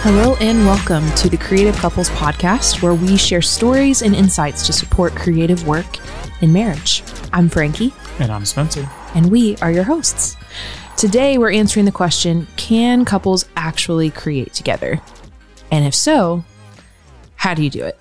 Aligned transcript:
Hello 0.00 0.36
and 0.40 0.64
welcome 0.64 1.04
to 1.16 1.28
the 1.28 1.36
Creative 1.36 1.76
Couples 1.76 2.08
Podcast, 2.10 2.80
where 2.82 2.94
we 2.94 3.18
share 3.18 3.42
stories 3.42 4.00
and 4.00 4.14
insights 4.16 4.64
to 4.66 4.72
support 4.72 5.14
creative 5.14 5.66
work 5.68 5.98
in 6.40 6.50
marriage. 6.50 7.02
I'm 7.30 7.50
Frankie, 7.50 7.92
And 8.18 8.32
I'm 8.32 8.46
Spencer. 8.46 8.88
and 9.14 9.30
we 9.30 9.58
are 9.58 9.70
your 9.70 9.84
hosts. 9.84 10.34
Today, 10.96 11.36
we're 11.36 11.52
answering 11.52 11.84
the 11.84 11.92
question 11.92 12.46
Can 12.56 13.04
couples 13.04 13.44
actually 13.54 14.08
create 14.10 14.54
together? 14.54 15.02
And 15.70 15.84
if 15.84 15.94
so, 15.94 16.42
how 17.36 17.52
do 17.52 17.62
you 17.62 17.68
do 17.68 17.84
it? 17.84 18.00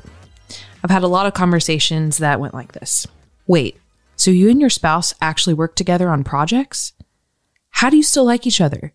I've 0.82 0.92
had 0.92 1.04
a 1.04 1.08
lot 1.08 1.26
of 1.26 1.34
conversations 1.34 2.20
that 2.20 2.40
went 2.40 2.54
like 2.54 2.72
this 2.72 3.06
Wait, 3.48 3.80
so 4.16 4.30
you 4.30 4.50
and 4.50 4.60
your 4.60 4.70
spouse 4.70 5.14
actually 5.22 5.54
work 5.54 5.76
together 5.76 6.10
on 6.10 6.24
projects? 6.24 6.94
How 7.70 7.90
do 7.90 7.98
you 7.98 8.04
still 8.04 8.26
like 8.26 8.46
each 8.46 8.62
other? 8.62 8.94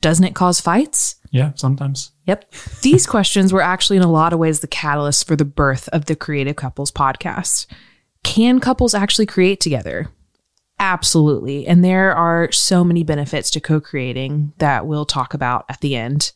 Doesn't 0.00 0.24
it 0.24 0.34
cause 0.34 0.60
fights? 0.60 1.16
Yeah, 1.30 1.52
sometimes. 1.56 2.12
Yep. 2.26 2.52
These 2.82 3.06
questions 3.06 3.52
were 3.52 3.60
actually, 3.62 3.96
in 3.96 4.02
a 4.02 4.10
lot 4.10 4.32
of 4.32 4.38
ways, 4.38 4.60
the 4.60 4.66
catalyst 4.66 5.26
for 5.26 5.36
the 5.36 5.44
birth 5.44 5.88
of 5.88 6.06
the 6.06 6.16
Creative 6.16 6.56
Couples 6.56 6.90
podcast. 6.90 7.66
Can 8.22 8.60
couples 8.60 8.94
actually 8.94 9.26
create 9.26 9.60
together? 9.60 10.08
Absolutely. 10.78 11.66
And 11.66 11.84
there 11.84 12.14
are 12.14 12.50
so 12.52 12.82
many 12.82 13.04
benefits 13.04 13.50
to 13.50 13.60
co 13.60 13.80
creating 13.80 14.52
that 14.58 14.86
we'll 14.86 15.04
talk 15.04 15.34
about 15.34 15.66
at 15.68 15.80
the 15.80 15.94
end. 15.94 16.32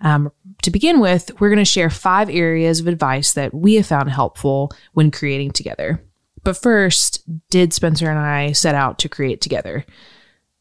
Um, 0.00 0.30
to 0.62 0.70
begin 0.70 1.00
with, 1.00 1.40
we're 1.40 1.48
going 1.48 1.58
to 1.58 1.64
share 1.64 1.90
five 1.90 2.30
areas 2.30 2.78
of 2.78 2.86
advice 2.86 3.32
that 3.32 3.52
we 3.52 3.74
have 3.74 3.86
found 3.86 4.10
helpful 4.10 4.70
when 4.92 5.10
creating 5.10 5.50
together. 5.50 6.04
But 6.42 6.56
first, 6.56 7.22
did 7.50 7.72
Spencer 7.72 8.08
and 8.08 8.18
I 8.18 8.52
set 8.52 8.74
out 8.74 8.98
to 9.00 9.08
create 9.08 9.40
together? 9.40 9.84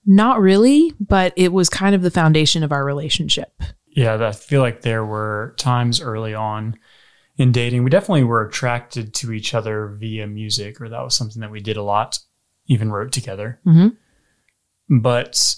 Not 0.05 0.39
really, 0.39 0.93
but 0.99 1.33
it 1.35 1.53
was 1.53 1.69
kind 1.69 1.95
of 1.95 2.01
the 2.01 2.11
foundation 2.11 2.63
of 2.63 2.71
our 2.71 2.83
relationship. 2.83 3.61
Yeah, 3.87 4.25
I 4.25 4.31
feel 4.31 4.61
like 4.61 4.81
there 4.81 5.05
were 5.05 5.53
times 5.57 6.01
early 6.01 6.33
on 6.33 6.77
in 7.37 7.51
dating. 7.51 7.83
We 7.83 7.89
definitely 7.89 8.23
were 8.23 8.45
attracted 8.45 9.13
to 9.15 9.31
each 9.31 9.53
other 9.53 9.95
via 9.99 10.27
music, 10.27 10.81
or 10.81 10.89
that 10.89 11.03
was 11.03 11.15
something 11.15 11.41
that 11.41 11.51
we 11.51 11.59
did 11.59 11.77
a 11.77 11.83
lot, 11.83 12.19
even 12.67 12.91
wrote 12.91 13.11
together. 13.11 13.59
Mhm. 13.65 13.95
But 14.89 15.55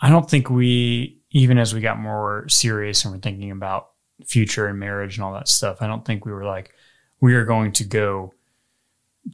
I 0.00 0.08
don't 0.10 0.28
think 0.28 0.50
we, 0.50 1.20
even 1.30 1.58
as 1.58 1.74
we 1.74 1.80
got 1.80 1.98
more 1.98 2.46
serious 2.48 3.04
and 3.04 3.14
we're 3.14 3.20
thinking 3.20 3.50
about 3.50 3.88
future 4.26 4.66
and 4.66 4.78
marriage 4.78 5.16
and 5.16 5.24
all 5.24 5.32
that 5.34 5.48
stuff, 5.48 5.78
I 5.80 5.86
don't 5.86 6.04
think 6.04 6.24
we 6.24 6.32
were 6.32 6.44
like, 6.44 6.72
we 7.20 7.34
are 7.34 7.44
going 7.44 7.72
to 7.72 7.84
go 7.84 8.32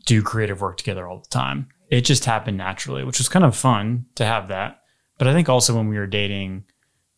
do 0.06 0.22
creative 0.22 0.60
work 0.60 0.76
together 0.76 1.06
all 1.08 1.18
the 1.20 1.28
time. 1.28 1.68
It 1.90 2.02
just 2.02 2.24
happened 2.24 2.56
naturally, 2.58 3.04
which 3.04 3.18
was 3.18 3.28
kind 3.28 3.44
of 3.44 3.56
fun 3.56 4.06
to 4.16 4.24
have 4.24 4.48
that. 4.48 4.82
But 5.18 5.28
I 5.28 5.32
think 5.32 5.48
also 5.48 5.74
when 5.76 5.88
we 5.88 5.98
were 5.98 6.06
dating, 6.06 6.64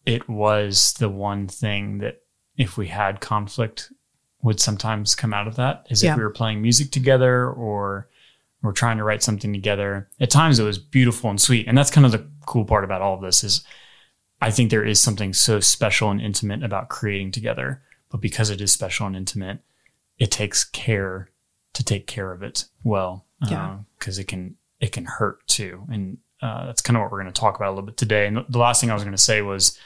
it 0.05 0.29
was 0.29 0.95
the 0.99 1.09
one 1.09 1.49
thing 1.49 1.99
that 1.99 2.23
if 2.57 2.77
we 2.77 2.89
had 2.89 3.21
conflict 3.21 3.91
would 4.43 4.61
sometimes 4.61 5.15
come 5.15 5.33
out 5.35 5.49
of 5.49 5.57
that 5.57 5.87
is 5.91 6.03
Yeah. 6.03 6.13
if 6.13 6.19
we 6.19 6.23
were 6.23 6.31
playing 6.31 6.63
music 6.63 6.91
together 6.93 7.49
or 7.51 8.09
we're 8.63 8.73
trying 8.73 8.99
to 8.99 9.05
write 9.05 9.23
something 9.23 9.53
together. 9.53 10.09
At 10.21 10.31
times 10.31 10.59
it 10.59 10.65
was 10.65 10.79
beautiful 10.79 11.31
and 11.31 11.41
sweet. 11.41 11.67
And 11.67 11.77
that's 11.79 11.91
kind 11.91 12.05
of 12.05 12.13
the 12.13 12.27
cool 12.47 12.65
part 12.65 12.85
about 12.85 13.03
all 13.03 13.15
of 13.15 13.21
this 13.23 13.43
is 13.45 13.65
I 14.41 14.51
think 14.51 14.71
there 14.71 14.85
is 14.85 15.01
something 15.01 15.33
so 15.33 15.59
special 15.61 16.11
and 16.11 16.21
intimate 16.21 16.63
about 16.63 16.89
creating 16.89 17.33
together. 17.33 17.83
But 18.11 18.21
because 18.21 18.51
it 18.51 18.61
is 18.61 18.73
special 18.73 19.07
and 19.07 19.17
intimate, 19.17 19.61
it 20.19 20.31
takes 20.31 20.65
care 20.65 21.31
to 21.79 21.85
take 21.85 22.09
care 22.09 22.33
of 22.33 22.43
it 22.43 22.65
well. 22.83 23.25
Yeah. 23.49 23.79
Because 23.99 24.19
it 24.19 24.25
can 24.25 24.57
it 24.81 24.91
can 24.91 25.05
hurt 25.05 25.47
too. 25.47 25.87
And 25.93 26.19
uh, 26.43 26.67
that's 26.67 26.83
kind 26.83 26.97
of 26.97 27.03
what 27.03 27.13
we're 27.13 27.23
going 27.23 27.33
to 27.33 27.41
talk 27.41 27.55
about 27.55 27.69
a 27.69 27.71
little 27.71 27.87
bit 27.87 27.97
today. 27.97 28.27
And 28.27 28.45
the 28.49 28.59
last 28.59 28.81
thing 28.81 28.91
I 28.91 28.95
was 28.95 29.05
going 29.05 29.17
to 29.17 29.23
say 29.23 29.43
was 29.43 29.79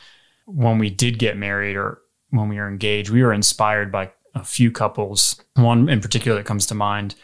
when 0.47 0.79
we 0.79 0.89
did 0.89 1.19
get 1.19 1.37
married 1.37 1.77
or 1.77 1.99
when 2.31 2.49
we 2.49 2.57
were 2.57 2.69
engaged, 2.69 3.11
we 3.11 3.23
were 3.23 3.33
inspired 3.35 3.93
by 3.93 4.11
a 4.35 4.43
few 4.43 4.71
couples. 4.71 5.39
One 5.55 5.91
in 5.91 6.01
particular 6.01 6.39
that 6.39 6.47
comes 6.47 6.67
to 6.69 6.75
mind 6.75 7.15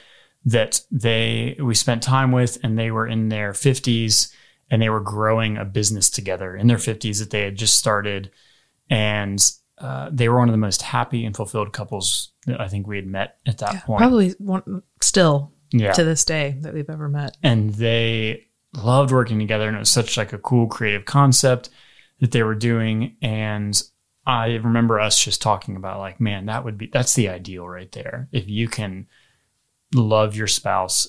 that 0.44 0.82
they 0.90 1.56
we 1.62 1.74
spent 1.74 2.02
time 2.02 2.30
with, 2.30 2.58
and 2.62 2.78
they 2.78 2.90
were 2.90 3.06
in 3.06 3.30
their 3.30 3.54
fifties 3.54 4.32
and 4.70 4.82
they 4.82 4.90
were 4.90 5.00
growing 5.00 5.56
a 5.56 5.64
business 5.64 6.10
together 6.10 6.54
in 6.54 6.66
their 6.66 6.78
fifties 6.78 7.20
that 7.20 7.30
they 7.30 7.40
had 7.42 7.56
just 7.56 7.78
started, 7.78 8.30
and 8.90 9.50
uh, 9.80 10.10
they 10.12 10.28
were 10.28 10.38
one 10.38 10.48
of 10.48 10.52
the 10.52 10.58
most 10.58 10.82
happy 10.82 11.24
and 11.24 11.34
fulfilled 11.36 11.72
couples 11.72 12.32
that 12.46 12.60
I 12.60 12.68
think 12.68 12.86
we 12.86 12.96
had 12.96 13.06
met 13.06 13.38
at 13.46 13.58
that 13.58 13.84
point. 13.84 13.98
Probably 13.98 14.30
one, 14.38 14.82
still 15.02 15.52
yeah, 15.70 15.92
to 15.92 16.04
this 16.04 16.24
day 16.24 16.56
that 16.62 16.74
we've 16.74 16.88
ever 16.90 17.08
met. 17.08 17.36
and 17.42 17.74
they 17.74 18.44
loved 18.74 19.12
working 19.12 19.38
together 19.38 19.66
and 19.68 19.76
it 19.76 19.80
was 19.80 19.90
such 19.90 20.16
like 20.16 20.32
a 20.32 20.38
cool 20.38 20.66
creative 20.66 21.04
concept 21.06 21.70
that 22.20 22.32
they 22.32 22.42
were 22.42 22.54
doing 22.54 23.16
and 23.22 23.82
i 24.26 24.56
remember 24.56 25.00
us 25.00 25.24
just 25.24 25.40
talking 25.40 25.74
about 25.74 25.98
like 25.98 26.20
man 26.20 26.44
that 26.46 26.64
would 26.64 26.76
be 26.76 26.86
that's 26.92 27.14
the 27.14 27.30
ideal 27.30 27.66
right 27.66 27.92
there 27.92 28.28
if 28.30 28.46
you 28.46 28.68
can 28.68 29.06
love 29.94 30.36
your 30.36 30.46
spouse 30.46 31.06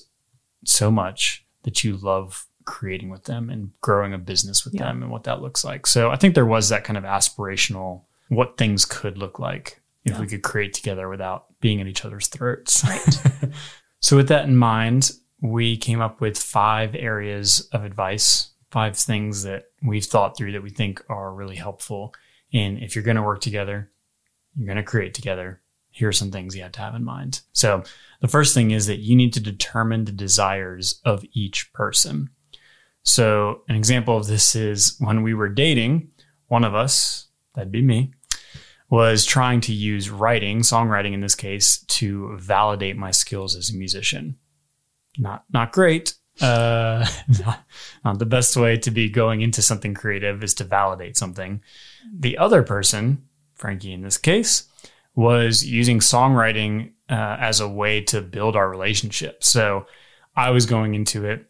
so 0.64 0.90
much 0.90 1.44
that 1.64 1.84
you 1.84 1.98
love 1.98 2.46
creating 2.64 3.10
with 3.10 3.24
them 3.24 3.50
and 3.50 3.70
growing 3.82 4.14
a 4.14 4.18
business 4.18 4.64
with 4.64 4.72
Yeah. 4.74 4.84
them 4.84 5.02
and 5.02 5.10
what 5.12 5.24
that 5.24 5.42
looks 5.42 5.62
like 5.62 5.86
so 5.86 6.10
i 6.10 6.16
think 6.16 6.34
there 6.34 6.46
was 6.46 6.70
that 6.70 6.84
kind 6.84 6.96
of 6.96 7.04
aspirational 7.04 8.04
what 8.30 8.56
things 8.56 8.84
could 8.84 9.18
look 9.18 9.38
like 9.38 9.80
if 10.04 10.12
Yeah. 10.12 10.20
we 10.20 10.26
could 10.26 10.42
create 10.42 10.72
together 10.72 11.08
without 11.08 11.46
being 11.60 11.80
at 11.80 11.86
each 11.86 12.04
other's 12.04 12.26
throats 12.28 12.82
Right. 12.84 13.50
so, 14.00 14.16
with 14.16 14.28
that 14.28 14.46
in 14.46 14.56
mind, 14.56 15.10
we 15.42 15.76
came 15.76 16.00
up 16.00 16.20
with 16.20 16.38
five 16.38 16.94
areas 16.94 17.68
of 17.72 17.84
advice, 17.84 18.50
five 18.70 18.96
things 18.96 19.42
that 19.42 19.64
we've 19.82 20.04
thought 20.04 20.36
through 20.36 20.52
that 20.52 20.62
we 20.62 20.70
think 20.70 21.02
are 21.08 21.34
really 21.34 21.56
helpful. 21.56 22.14
And 22.52 22.78
if 22.78 22.94
you're 22.94 23.04
going 23.04 23.16
to 23.16 23.22
work 23.22 23.40
together, 23.40 23.90
you're 24.56 24.66
going 24.66 24.76
to 24.76 24.82
create 24.82 25.14
together. 25.14 25.60
Here 25.90 26.08
are 26.08 26.12
some 26.12 26.30
things 26.30 26.54
you 26.54 26.62
have 26.62 26.72
to 26.72 26.80
have 26.80 26.94
in 26.94 27.04
mind. 27.04 27.40
So, 27.52 27.82
the 28.20 28.28
first 28.28 28.54
thing 28.54 28.70
is 28.70 28.86
that 28.86 28.98
you 29.00 29.16
need 29.16 29.32
to 29.34 29.40
determine 29.40 30.04
the 30.04 30.12
desires 30.12 31.00
of 31.04 31.24
each 31.32 31.72
person. 31.72 32.30
So, 33.02 33.62
an 33.68 33.74
example 33.76 34.16
of 34.16 34.26
this 34.28 34.54
is 34.54 34.96
when 34.98 35.22
we 35.22 35.34
were 35.34 35.48
dating, 35.48 36.10
one 36.48 36.64
of 36.64 36.74
us, 36.74 37.28
that'd 37.54 37.72
be 37.72 37.82
me, 37.82 38.12
was 38.90 39.24
trying 39.24 39.60
to 39.62 39.72
use 39.72 40.10
writing, 40.10 40.60
songwriting 40.60 41.12
in 41.14 41.20
this 41.20 41.36
case, 41.36 41.84
to 41.86 42.36
validate 42.36 42.96
my 42.96 43.12
skills 43.12 43.54
as 43.54 43.70
a 43.70 43.76
musician. 43.76 44.36
Not 45.16 45.44
not 45.52 45.72
great. 45.72 46.14
Uh, 46.40 47.06
not, 47.44 47.64
not 48.04 48.18
the 48.18 48.26
best 48.26 48.56
way 48.56 48.76
to 48.78 48.90
be 48.90 49.08
going 49.08 49.42
into 49.42 49.62
something 49.62 49.94
creative 49.94 50.42
is 50.42 50.54
to 50.54 50.64
validate 50.64 51.16
something. 51.16 51.62
The 52.12 52.38
other 52.38 52.62
person, 52.62 53.28
Frankie 53.54 53.92
in 53.92 54.02
this 54.02 54.18
case, 54.18 54.64
was 55.14 55.64
using 55.64 56.00
songwriting 56.00 56.92
uh, 57.08 57.36
as 57.40 57.60
a 57.60 57.68
way 57.68 58.00
to 58.02 58.20
build 58.20 58.56
our 58.56 58.68
relationship. 58.68 59.44
So 59.44 59.86
I 60.34 60.50
was 60.50 60.66
going 60.66 60.94
into 60.94 61.24
it 61.26 61.46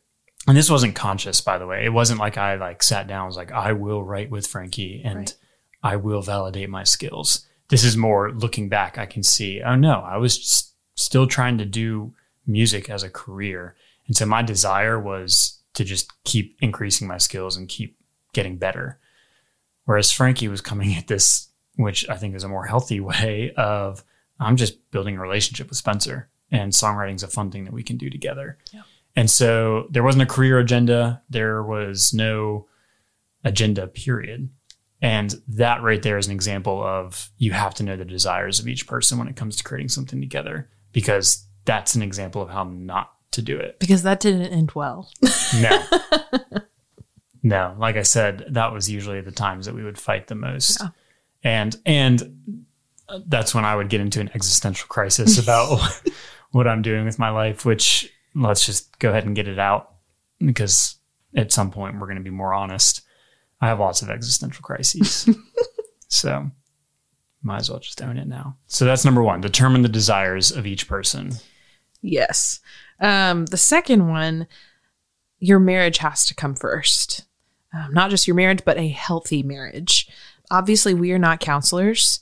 and 0.47 0.57
this 0.57 0.71
wasn't 0.71 0.95
conscious 0.95 1.41
by 1.41 1.59
the 1.59 1.67
way 1.67 1.84
it 1.84 1.93
wasn't 1.93 2.19
like 2.19 2.39
i 2.39 2.55
like 2.55 2.83
sat 2.83 3.07
down 3.07 3.27
was 3.27 3.37
like 3.37 3.53
i 3.53 3.72
will 3.72 4.03
write 4.03 4.31
with 4.31 4.47
frankie 4.47 5.03
and 5.05 5.19
Right. 5.19 5.34
I 5.83 5.97
will 5.97 6.23
validate 6.23 6.71
my 6.71 6.85
skills. 6.85 7.47
This 7.69 7.85
is 7.85 7.97
more 7.97 8.33
looking 8.33 8.69
back, 8.69 8.99
I 8.99 9.07
can 9.07 9.23
see, 9.23 9.63
oh 9.63 9.77
no, 9.77 10.01
I 10.01 10.17
was 10.17 10.37
s- 10.37 10.73
still 10.97 11.27
trying 11.27 11.59
to 11.59 11.65
do 11.65 12.13
music 12.47 12.91
as 12.91 13.03
a 13.03 13.11
career. 13.11 13.77
And 14.07 14.17
so 14.17 14.27
my 14.27 14.43
desire 14.43 14.99
was 14.99 15.61
to 15.75 15.85
just 15.85 16.11
keep 16.25 16.57
increasing 16.61 17.07
my 17.07 17.19
skills 17.19 17.57
and 17.57 17.69
keep 17.69 17.97
getting 18.33 18.57
better. 18.57 18.99
Whereas 19.85 20.11
Frankie 20.11 20.49
was 20.49 20.61
coming 20.61 20.95
at 20.97 21.07
this, 21.07 21.49
which 21.77 22.09
I 22.09 22.17
think 22.17 22.35
is 22.35 22.45
a 22.45 22.49
more 22.49 22.67
healthy 22.67 23.01
way 23.01 23.53
of 23.57 24.05
I'm 24.39 24.57
just 24.57 24.91
building 24.91 25.17
a 25.17 25.21
relationship 25.21 25.69
with 25.69 25.79
Spencer 25.79 26.29
and 26.51 26.73
songwriting's 26.73 27.23
a 27.23 27.29
fun 27.29 27.51
thing 27.51 27.65
that 27.65 27.73
we 27.73 27.83
can 27.83 27.97
do 27.97 28.11
together. 28.11 28.59
Yeah. 28.73 28.83
And 29.15 29.31
so 29.31 29.87
there 29.91 30.03
wasn't 30.03 30.22
a 30.22 30.27
career 30.27 30.59
agenda. 30.59 31.22
There 31.31 31.63
was 31.63 32.13
no 32.15 32.66
agenda, 33.45 33.87
period. 33.87 34.49
And 35.03 35.35
that 35.49 35.83
right 35.83 36.03
there 36.03 36.19
is 36.19 36.27
an 36.27 36.33
example 36.33 36.83
of 36.83 37.31
you 37.39 37.53
have 37.53 37.75
to 37.75 37.83
know 37.83 37.97
the 37.97 38.05
desires 38.05 38.59
of 38.59 38.69
each 38.69 38.87
person 38.87 39.19
when 39.19 39.29
it 39.29 39.37
comes 39.37 39.57
to 39.57 39.65
creating 39.65 39.89
something 39.89 40.21
together, 40.21 40.69
because 40.93 41.47
that's 41.65 41.95
an 41.95 42.03
example 42.03 42.43
of 42.43 42.51
how 42.51 42.65
not 42.65 43.13
to 43.33 43.43
do 43.43 43.59
it. 43.59 43.79
Because 43.79 44.03
that 44.03 44.21
didn't 44.21 44.47
end 44.47 44.73
well. 44.73 45.11
No. 45.61 45.83
no, 47.43 47.75
like 47.79 47.97
I 47.97 48.03
said, 48.03 48.45
that 48.51 48.73
was 48.73 48.91
usually 48.91 49.21
the 49.21 49.31
times 49.31 49.67
that 49.67 49.75
we 49.75 49.83
would 49.83 49.99
fight 49.99 50.27
the 50.27 50.35
most. 50.35 50.81
Yeah. 50.81 50.89
And 51.43 51.77
and 51.87 52.65
that's 53.27 53.55
when 53.55 53.65
I 53.65 53.75
would 53.75 53.89
get 53.89 54.01
into 54.01 54.21
an 54.21 54.31
existential 54.35 54.87
crisis 54.89 55.39
about 55.43 55.81
what 56.51 56.67
I'm 56.67 56.83
doing 56.83 57.05
with 57.05 57.19
my 57.19 57.31
life, 57.31 57.65
which 57.65 58.13
let's 58.35 58.67
just 58.67 58.99
go 58.99 59.11
ahead 59.11 59.25
and 59.25 59.35
get 59.35 59.49
it 59.49 59.59
out 59.59 59.95
because 60.39 60.97
at 61.35 61.53
some 61.53 61.71
point 61.71 61.99
we're 61.99 62.07
going 62.07 62.19
to 62.19 62.25
be 62.25 62.31
more 62.31 62.55
honest. 62.55 63.03
I 63.60 63.66
have 63.66 63.80
lots 63.80 64.03
of 64.03 64.10
existential 64.10 64.62
crises. 64.62 65.28
so 66.09 66.51
might 67.42 67.60
as 67.60 67.71
well 67.71 67.78
just 67.78 68.03
own 68.03 68.18
it 68.18 68.27
now. 68.27 68.57
So 68.66 68.84
that's 68.84 69.04
number 69.04 69.22
1, 69.22 69.41
determine 69.41 69.83
the 69.83 69.89
desires 69.89 70.51
of 70.51 70.66
each 70.66 70.89
person. 70.89 71.33
Yes. 72.03 72.60
Um, 73.01 73.47
the 73.47 73.57
second 73.57 74.09
one, 74.09 74.47
your 75.39 75.59
marriage 75.59 75.98
has 75.98 76.27
to 76.27 76.34
come 76.34 76.54
first. 76.54 77.24
Um, 77.72 77.95
not 77.95 78.10
just 78.10 78.27
your 78.27 78.34
marriage, 78.34 78.65
but 78.65 78.78
a 78.78 78.89
healthy 78.89 79.42
marriage. 79.42 80.09
Obviously, 80.51 80.92
we 80.92 81.13
are 81.13 81.18
not 81.18 81.41
counselors, 81.41 82.21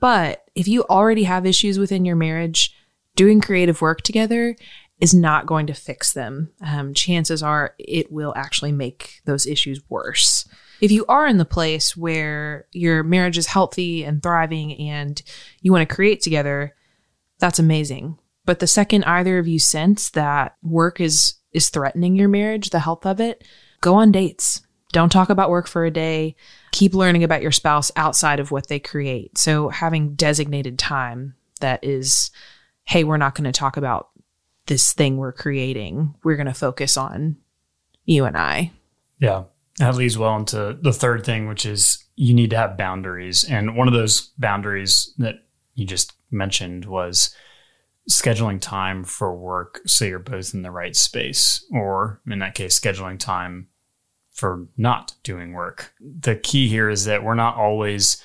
but 0.00 0.44
if 0.54 0.66
you 0.68 0.84
already 0.84 1.24
have 1.24 1.46
issues 1.46 1.78
within 1.78 2.04
your 2.04 2.16
marriage, 2.16 2.74
doing 3.14 3.40
creative 3.40 3.80
work 3.80 4.02
together 4.02 4.56
is 5.00 5.14
not 5.14 5.46
going 5.46 5.66
to 5.68 5.74
fix 5.74 6.12
them. 6.12 6.50
Um, 6.60 6.92
chances 6.94 7.42
are 7.42 7.74
it 7.78 8.10
will 8.10 8.34
actually 8.36 8.72
make 8.72 9.20
those 9.24 9.46
issues 9.46 9.80
worse. 9.88 10.48
If 10.80 10.90
you 10.90 11.04
are 11.06 11.26
in 11.26 11.38
the 11.38 11.44
place 11.44 11.96
where 11.96 12.66
your 12.72 13.02
marriage 13.02 13.38
is 13.38 13.46
healthy 13.46 14.04
and 14.04 14.22
thriving 14.22 14.74
and 14.78 15.20
you 15.60 15.72
want 15.72 15.88
to 15.88 15.94
create 15.94 16.22
together, 16.22 16.74
that's 17.38 17.58
amazing. 17.58 18.18
But 18.44 18.60
the 18.60 18.66
second 18.66 19.04
either 19.04 19.38
of 19.38 19.48
you 19.48 19.58
sense 19.58 20.10
that 20.10 20.56
work 20.62 21.00
is 21.00 21.34
is 21.52 21.70
threatening 21.70 22.14
your 22.14 22.28
marriage, 22.28 22.70
the 22.70 22.78
health 22.78 23.06
of 23.06 23.20
it, 23.20 23.42
go 23.80 23.94
on 23.94 24.12
dates. 24.12 24.62
Don't 24.92 25.12
talk 25.12 25.28
about 25.28 25.50
work 25.50 25.66
for 25.66 25.84
a 25.84 25.90
day. 25.90 26.34
Keep 26.72 26.94
learning 26.94 27.24
about 27.24 27.42
your 27.42 27.52
spouse 27.52 27.90
outside 27.96 28.40
of 28.40 28.50
what 28.50 28.68
they 28.68 28.78
create. 28.78 29.36
So 29.36 29.68
having 29.68 30.14
designated 30.14 30.78
time 30.78 31.34
that 31.60 31.84
is, 31.84 32.30
hey, 32.84 33.04
we're 33.04 33.16
not 33.16 33.34
going 33.34 33.44
to 33.44 33.52
talk 33.52 33.76
about 33.76 34.08
this 34.66 34.92
thing 34.92 35.16
we're 35.16 35.32
creating. 35.32 36.14
We're 36.24 36.36
going 36.36 36.46
to 36.46 36.54
focus 36.54 36.96
on 36.96 37.36
you 38.04 38.24
and 38.24 38.36
I. 38.36 38.72
Yeah. 39.18 39.44
That 39.78 39.94
leads 39.94 40.18
well 40.18 40.36
into 40.36 40.76
the 40.80 40.92
third 40.92 41.24
thing, 41.24 41.48
which 41.48 41.64
is 41.64 42.04
you 42.16 42.34
need 42.34 42.50
to 42.50 42.56
have 42.56 42.76
boundaries. 42.76 43.44
And 43.44 43.76
one 43.76 43.88
of 43.88 43.94
those 43.94 44.32
boundaries 44.38 45.12
that 45.18 45.36
you 45.74 45.86
just 45.86 46.12
mentioned 46.30 46.84
was 46.84 47.34
scheduling 48.10 48.60
time 48.60 49.04
for 49.04 49.36
work 49.36 49.80
so 49.86 50.04
you're 50.04 50.18
both 50.18 50.54
in 50.54 50.62
the 50.62 50.70
right 50.70 50.96
space, 50.96 51.64
or 51.72 52.20
in 52.28 52.38
that 52.40 52.54
case, 52.54 52.78
scheduling 52.78 53.18
time 53.18 53.68
for 54.32 54.66
not 54.76 55.14
doing 55.22 55.52
work. 55.52 55.92
The 56.00 56.36
key 56.36 56.68
here 56.68 56.88
is 56.88 57.04
that 57.04 57.22
we're 57.22 57.34
not 57.34 57.56
always 57.56 58.22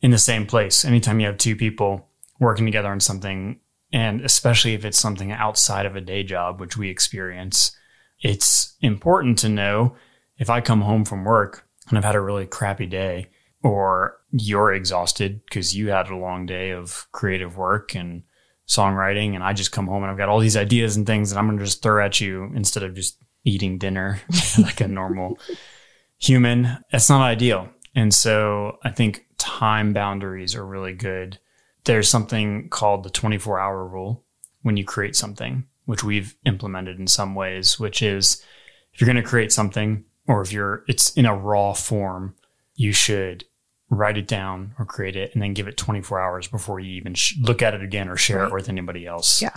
in 0.00 0.10
the 0.10 0.18
same 0.18 0.46
place. 0.46 0.84
Anytime 0.84 1.20
you 1.20 1.26
have 1.26 1.38
two 1.38 1.56
people 1.56 2.08
working 2.38 2.66
together 2.66 2.88
on 2.88 3.00
something, 3.00 3.60
and 3.92 4.20
especially 4.20 4.74
if 4.74 4.84
it's 4.84 4.98
something 4.98 5.32
outside 5.32 5.86
of 5.86 5.96
a 5.96 6.00
day 6.00 6.22
job, 6.22 6.60
which 6.60 6.76
we 6.76 6.90
experience, 6.90 7.72
it's 8.20 8.76
important 8.80 9.38
to 9.38 9.48
know 9.48 9.96
if 10.38 10.50
I 10.50 10.60
come 10.60 10.80
home 10.80 11.04
from 11.04 11.24
work 11.24 11.66
and 11.88 11.98
I've 11.98 12.04
had 12.04 12.14
a 12.14 12.20
really 12.20 12.46
crappy 12.46 12.86
day, 12.86 13.28
or 13.62 14.18
you're 14.30 14.72
exhausted 14.72 15.40
because 15.44 15.74
you 15.76 15.90
had 15.90 16.08
a 16.08 16.16
long 16.16 16.46
day 16.46 16.70
of 16.70 17.06
creative 17.12 17.56
work 17.56 17.94
and 17.94 18.22
songwriting, 18.68 19.34
and 19.34 19.42
I 19.42 19.52
just 19.52 19.72
come 19.72 19.86
home 19.86 20.02
and 20.02 20.10
I've 20.10 20.18
got 20.18 20.28
all 20.28 20.38
these 20.38 20.56
ideas 20.56 20.96
and 20.96 21.06
things 21.06 21.30
that 21.30 21.38
I'm 21.38 21.46
going 21.46 21.58
to 21.58 21.64
just 21.64 21.82
throw 21.82 22.04
at 22.04 22.20
you 22.20 22.52
instead 22.54 22.82
of 22.82 22.94
just 22.94 23.18
eating 23.44 23.78
dinner 23.78 24.20
like 24.58 24.80
a 24.80 24.88
normal 24.88 25.38
human. 26.18 26.78
That's 26.92 27.08
not 27.08 27.22
ideal. 27.22 27.68
And 27.94 28.12
so 28.12 28.78
I 28.84 28.90
think 28.90 29.26
time 29.38 29.92
boundaries 29.92 30.54
are 30.54 30.66
really 30.66 30.92
good. 30.92 31.38
There's 31.84 32.08
something 32.08 32.68
called 32.68 33.02
the 33.02 33.10
24 33.10 33.58
hour 33.58 33.86
rule 33.86 34.24
when 34.62 34.76
you 34.76 34.84
create 34.84 35.16
something, 35.16 35.64
which 35.86 36.04
we've 36.04 36.36
implemented 36.44 36.98
in 36.98 37.06
some 37.06 37.34
ways, 37.34 37.80
which 37.80 38.02
is 38.02 38.44
if 38.92 39.00
you're 39.00 39.12
going 39.12 39.22
to 39.22 39.28
create 39.28 39.52
something 39.52 40.04
or 40.28 40.40
if 40.42 40.52
you're 40.52 40.84
it's 40.86 41.10
in 41.14 41.26
a 41.26 41.34
raw 41.34 41.72
form, 41.72 42.36
you 42.76 42.92
should 42.92 43.44
write 43.90 44.16
it 44.18 44.28
down 44.28 44.74
or 44.78 44.84
create 44.84 45.16
it 45.16 45.32
and 45.32 45.42
then 45.42 45.54
give 45.54 45.66
it 45.66 45.76
24 45.78 46.20
hours 46.20 46.46
before 46.46 46.78
you 46.78 46.90
even 46.92 47.14
sh- 47.14 47.34
look 47.40 47.62
at 47.62 47.72
it 47.74 47.82
again 47.82 48.08
or 48.08 48.16
share 48.16 48.40
Right. 48.40 48.48
it 48.48 48.52
with 48.52 48.68
anybody 48.68 49.06
else. 49.06 49.40
Yeah. 49.42 49.54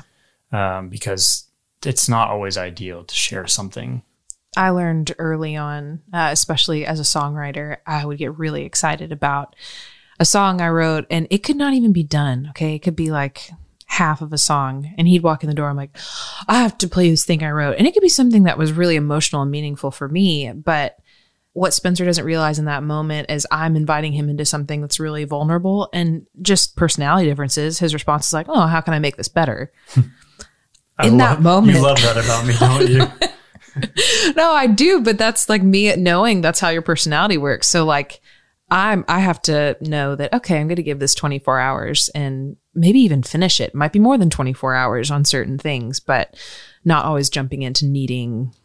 Um, 0.54 0.88
because 0.90 1.48
it's 1.86 2.08
not 2.08 2.30
always 2.30 2.58
ideal 2.58 3.04
to 3.04 3.14
share 3.16 3.46
something. 3.48 4.04
I 4.56 4.70
learned 4.70 5.14
early 5.20 5.56
on, 5.58 6.02
uh, 6.14 6.30
especially 6.32 6.86
as 6.86 7.00
a 7.00 7.04
songwriter, 7.04 7.78
I 7.86 8.06
would 8.06 8.18
get 8.18 8.38
really 8.38 8.64
excited 8.64 9.12
about 9.12 9.56
a 10.20 10.26
song 10.26 10.62
I 10.62 10.70
wrote 10.70 11.06
and 11.10 11.28
it 11.30 11.40
could 11.44 11.56
not 11.58 11.74
even 11.74 11.92
be 11.94 12.04
done. 12.04 12.48
Okay. 12.52 12.76
It 12.76 12.80
could 12.80 12.96
be 12.96 13.12
like 13.12 13.52
half 13.92 14.22
of 14.22 14.32
a 14.32 14.38
song 14.38 14.90
and 14.98 15.06
he'd 15.06 15.22
walk 15.22 15.44
in 15.44 15.50
the 15.50 15.54
door. 15.54 15.68
I'm 15.68 15.76
like, 15.76 15.98
I 16.48 16.62
have 16.62 16.78
to 16.78 16.88
play 16.88 17.10
this 17.10 17.26
thing 17.26 17.44
I 17.44 17.52
wrote. 17.52 17.76
And 17.78 17.86
it 17.86 17.94
could 17.94 18.00
be 18.00 18.08
something 18.08 18.44
that 18.44 18.58
was 18.58 18.72
really 18.72 18.96
emotional 18.96 19.42
and 19.42 19.52
meaningful 19.52 19.92
for 19.92 20.08
me. 20.08 20.50
But 20.50 20.96
what 21.52 21.74
Spencer 21.74 22.06
doesn't 22.06 22.24
realize 22.24 22.58
in 22.58 22.66
that 22.66 22.84
moment 22.84 23.30
is 23.30 23.46
I'm 23.52 23.76
inviting 23.76 24.14
him 24.14 24.30
into 24.30 24.46
something 24.46 24.80
that's 24.80 24.98
really 24.98 25.26
vulnerable 25.26 25.90
and 25.92 26.26
just 26.42 26.78
personality 26.78 27.28
differences. 27.28 27.80
His 27.80 27.94
response 27.94 28.28
is 28.28 28.34
like, 28.34 28.46
Oh, 28.48 28.66
how 28.66 28.80
can 28.80 28.94
I 28.94 29.00
make 29.00 29.18
this 29.18 29.28
better? 29.28 29.74
In 31.04 31.18
that 31.18 31.42
moment. 31.42 31.78
You 31.78 31.84
love 31.84 31.98
that 31.98 32.16
about 32.16 32.46
me, 32.46 32.54
don't 32.60 32.88
you? 32.88 34.34
no, 34.36 34.52
I 34.52 34.68
do, 34.68 35.02
but 35.02 35.18
that's 35.18 35.50
like 35.50 35.64
me 35.64 35.90
at 35.90 35.98
knowing 35.98 36.42
that's 36.42 36.60
how 36.60 36.70
your 36.70 36.84
personality 36.84 37.38
works. 37.38 37.68
So 37.68 37.86
like 37.86 38.22
I'm 38.72 39.04
I 39.08 39.20
have 39.20 39.42
to 39.44 39.76
know 39.82 40.16
that 40.16 40.34
okay, 40.34 40.60
I'm 40.60 40.68
going 40.68 40.78
to 40.78 40.84
give 40.84 41.00
this 41.00 41.14
24 41.14 41.60
hours 41.60 42.10
and 42.16 42.56
maybe 42.74 43.00
even 43.00 43.22
finish 43.22 43.60
it. 43.60 43.76
Might 43.76 43.92
be 43.92 44.00
more 44.00 44.18
than 44.18 44.30
24 44.30 44.74
hours 44.74 45.12
on 45.12 45.26
certain 45.26 45.58
things, 45.58 46.00
but 46.00 46.36
not 46.86 47.06
always 47.06 47.30
jumping 47.30 47.62
into 47.64 47.86
needing 47.86 48.56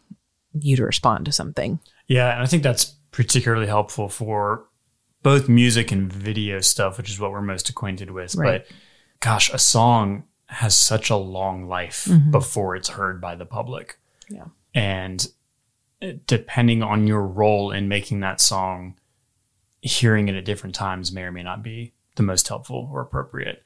you 0.53 0.75
to 0.77 0.85
respond 0.85 1.25
to 1.25 1.31
something. 1.31 1.79
Yeah, 2.07 2.31
and 2.33 2.41
I 2.41 2.45
think 2.47 2.63
that's 2.63 2.85
particularly 3.11 3.67
helpful 3.67 4.07
for 4.09 4.65
both 5.23 5.49
music 5.49 5.91
and 5.91 6.11
video 6.11 6.61
stuff, 6.61 6.97
which 6.97 7.09
is 7.09 7.19
what 7.19 7.31
we're 7.31 7.41
most 7.41 7.67
acquainted 7.69 8.09
with. 8.11 8.33
Right. 8.35 8.63
But 8.65 8.75
gosh, 9.19 9.51
a 9.53 9.59
song 9.59 10.23
has 10.45 10.77
such 10.77 11.09
a 11.09 11.17
long 11.17 11.67
life 11.67 12.05
Mhm. 12.05 12.31
before 12.31 12.77
it's 12.77 12.87
heard 12.89 13.19
by 13.19 13.35
the 13.35 13.45
public. 13.45 13.99
Yeah. 14.29 14.45
And 14.73 15.27
uh, 16.01 16.11
depending 16.25 16.81
on 16.81 17.07
your 17.07 17.23
role 17.27 17.71
in 17.71 17.89
making 17.89 18.21
that 18.21 18.39
song, 18.39 18.95
hearing 19.81 20.27
it 20.27 20.35
at 20.35 20.45
different 20.45 20.75
times 20.75 21.11
may 21.11 21.23
or 21.23 21.31
may 21.31 21.43
not 21.43 21.63
be 21.63 21.93
the 22.15 22.23
most 22.23 22.47
helpful 22.47 22.89
or 22.91 23.01
appropriate. 23.01 23.63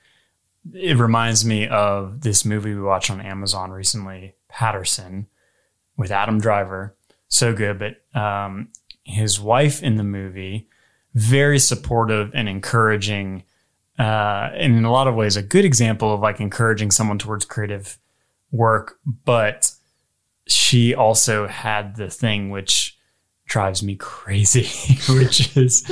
It 0.74 0.98
reminds 0.98 1.44
me 1.44 1.68
of 1.68 2.22
this 2.22 2.46
movie 2.46 2.76
we 2.76 2.82
watched 2.82 3.10
on 3.10 3.22
Amazon 3.22 3.72
recently, 3.72 4.36
Paterson, 4.48 5.28
with 5.98 6.12
Adam 6.12 6.40
Driver. 6.40 6.96
So 7.28 7.54
good, 7.54 7.80
but 7.80 8.20
um, 8.20 8.70
his 9.04 9.40
wife 9.40 9.82
in 9.82 9.96
the 9.96 10.04
movie, 10.04 10.68
very 11.14 11.60
supportive 11.60 12.32
and 12.34 12.48
encouraging, 12.48 13.44
uh, 13.98 14.50
and 14.54 14.76
in 14.76 14.86
a 14.86 14.92
lot 14.92 15.08
of 15.08 15.16
ways, 15.16 15.38
a 15.38 15.42
good 15.42 15.66
example 15.66 16.14
of 16.14 16.20
like 16.20 16.40
encouraging 16.40 16.92
someone 16.92 17.18
towards 17.18 17.46
creative 17.46 17.98
work. 18.52 19.00
But 19.26 19.72
she 20.48 20.94
also 20.94 21.48
had 21.48 21.96
the 21.96 22.10
thing 22.10 22.50
which 22.50 22.91
drives 23.52 23.84
me 23.84 23.96
crazy, 23.98 24.64
which 25.14 25.56
is 25.58 25.84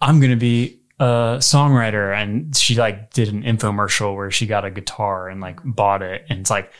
I'm 0.00 0.20
going 0.20 0.30
to 0.30 0.36
be 0.36 0.78
a 1.00 1.38
songwriter. 1.40 2.14
And 2.14 2.54
she 2.56 2.74
like 2.76 3.12
did 3.14 3.28
an 3.28 3.42
infomercial 3.42 4.14
where 4.14 4.30
she 4.30 4.46
got 4.46 4.64
a 4.66 4.70
guitar 4.70 5.28
and 5.28 5.40
like 5.40 5.58
bought 5.64 6.02
it. 6.02 6.26
And 6.28 6.40
it's 6.40 6.50
like, 6.50 6.70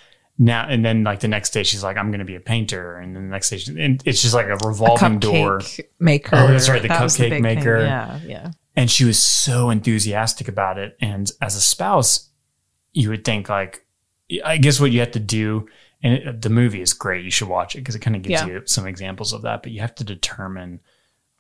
now 0.41 0.69
and 0.69 0.85
then 0.85 1.03
like 1.03 1.19
the 1.19 1.27
next 1.27 1.51
day 1.51 1.65
she's 1.65 1.83
like 1.83 1.97
i'm 1.97 2.13
going 2.13 2.21
to 2.21 2.25
be 2.25 2.37
a 2.37 2.41
painter 2.41 2.97
and 2.97 3.17
then 3.17 3.25
the 3.25 3.29
next 3.29 3.51
day 3.51 3.57
she, 3.59 3.73
and 3.83 4.01
it's 4.07 4.23
just 4.23 4.35
like 4.35 4.47
a 4.47 4.57
revolving 4.65 5.19
door 5.19 5.59
Cupcake 5.59 5.87
maker. 5.99 6.37
Oh, 6.37 6.47
that's 6.47 6.69
right, 6.69 6.81
the 6.81 6.87
That 6.87 7.03
cupcake 7.03 7.29
thing. 7.29 7.43
maker. 7.43 7.81
Yeah, 7.81 8.21
yeah. 8.25 8.51
and 8.77 8.89
she 8.89 9.05
was 9.05 9.21
so 9.21 9.69
enthusiastic 9.69 10.47
about 10.47 10.79
it 10.79 10.97
and 11.01 11.29
as 11.43 11.57
a 11.57 11.61
spouse 11.61 12.29
you 12.93 13.09
would 13.11 13.25
think 13.25 13.49
like 13.49 13.85
i 14.45 14.59
guess 14.59 14.79
what 14.79 14.93
you 14.93 15.01
have 15.01 15.11
to 15.11 15.19
do 15.19 15.67
and 16.03 16.15
it, 16.15 16.43
the 16.43 16.51
movie 16.51 16.81
is 16.81 16.93
great. 16.93 17.25
You 17.25 17.31
should 17.31 17.49
watch 17.49 17.75
it 17.75 17.79
because 17.79 17.95
it 17.95 18.01
kind 18.01 18.17
of 18.17 18.23
gives 18.23 18.41
Yeah. 18.43 18.47
you 18.47 18.63
some 18.67 18.87
examples 18.87 19.33
of 19.33 19.43
that 19.43 19.63
but 19.63 19.73
you 19.73 19.81
have 19.81 19.95
to 19.97 20.05
determine 20.05 20.81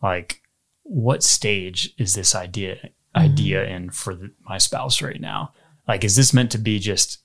like 0.02 0.42
what 0.82 1.22
stage 1.22 1.94
is 1.98 2.14
this 2.14 2.34
idea 2.34 2.76
mm-hmm. 2.76 3.20
idea 3.20 3.64
in 3.64 3.90
for 3.90 4.14
the, 4.14 4.32
my 4.42 4.58
spouse 4.58 5.02
right 5.02 5.20
now? 5.20 5.52
Like 5.86 6.04
is 6.04 6.16
this 6.16 6.34
meant 6.34 6.50
to 6.52 6.58
be 6.58 6.78
just 6.78 7.22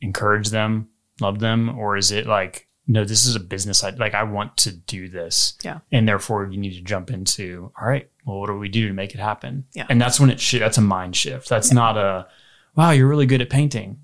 encourage 0.00 0.50
them 0.50 0.88
love 1.20 1.38
them 1.38 1.76
or 1.78 1.96
is 1.96 2.12
it 2.12 2.26
like 2.26 2.68
no 2.86 3.02
this 3.04 3.24
is 3.24 3.34
a 3.34 3.40
business 3.40 3.82
I, 3.82 3.90
like 3.90 4.14
i 4.14 4.22
want 4.22 4.56
to 4.58 4.72
do 4.72 5.08
this. 5.08 5.54
Yeah. 5.64 5.78
and 5.90 6.06
therefore 6.06 6.46
you 6.46 6.58
need 6.58 6.74
to 6.74 6.82
jump 6.82 7.10
into 7.10 7.72
all 7.80 7.88
right 7.88 8.08
well 8.24 8.40
what 8.40 8.46
do 8.46 8.58
we 8.58 8.68
do 8.68 8.86
to 8.88 8.94
make 8.94 9.14
it 9.14 9.20
happen? 9.20 9.64
Yeah. 9.72 9.86
and 9.88 10.00
that's 10.00 10.20
when 10.20 10.30
it 10.30 10.40
shi 10.40 10.58
that's 10.58 10.78
a 10.78 10.82
mind 10.82 11.16
shift. 11.16 11.48
That's 11.48 11.72
not 11.72 11.96
a 11.96 12.26
wow 12.74 12.90
you're 12.90 13.08
really 13.08 13.26
good 13.26 13.42
at 13.42 13.50
painting. 13.50 14.00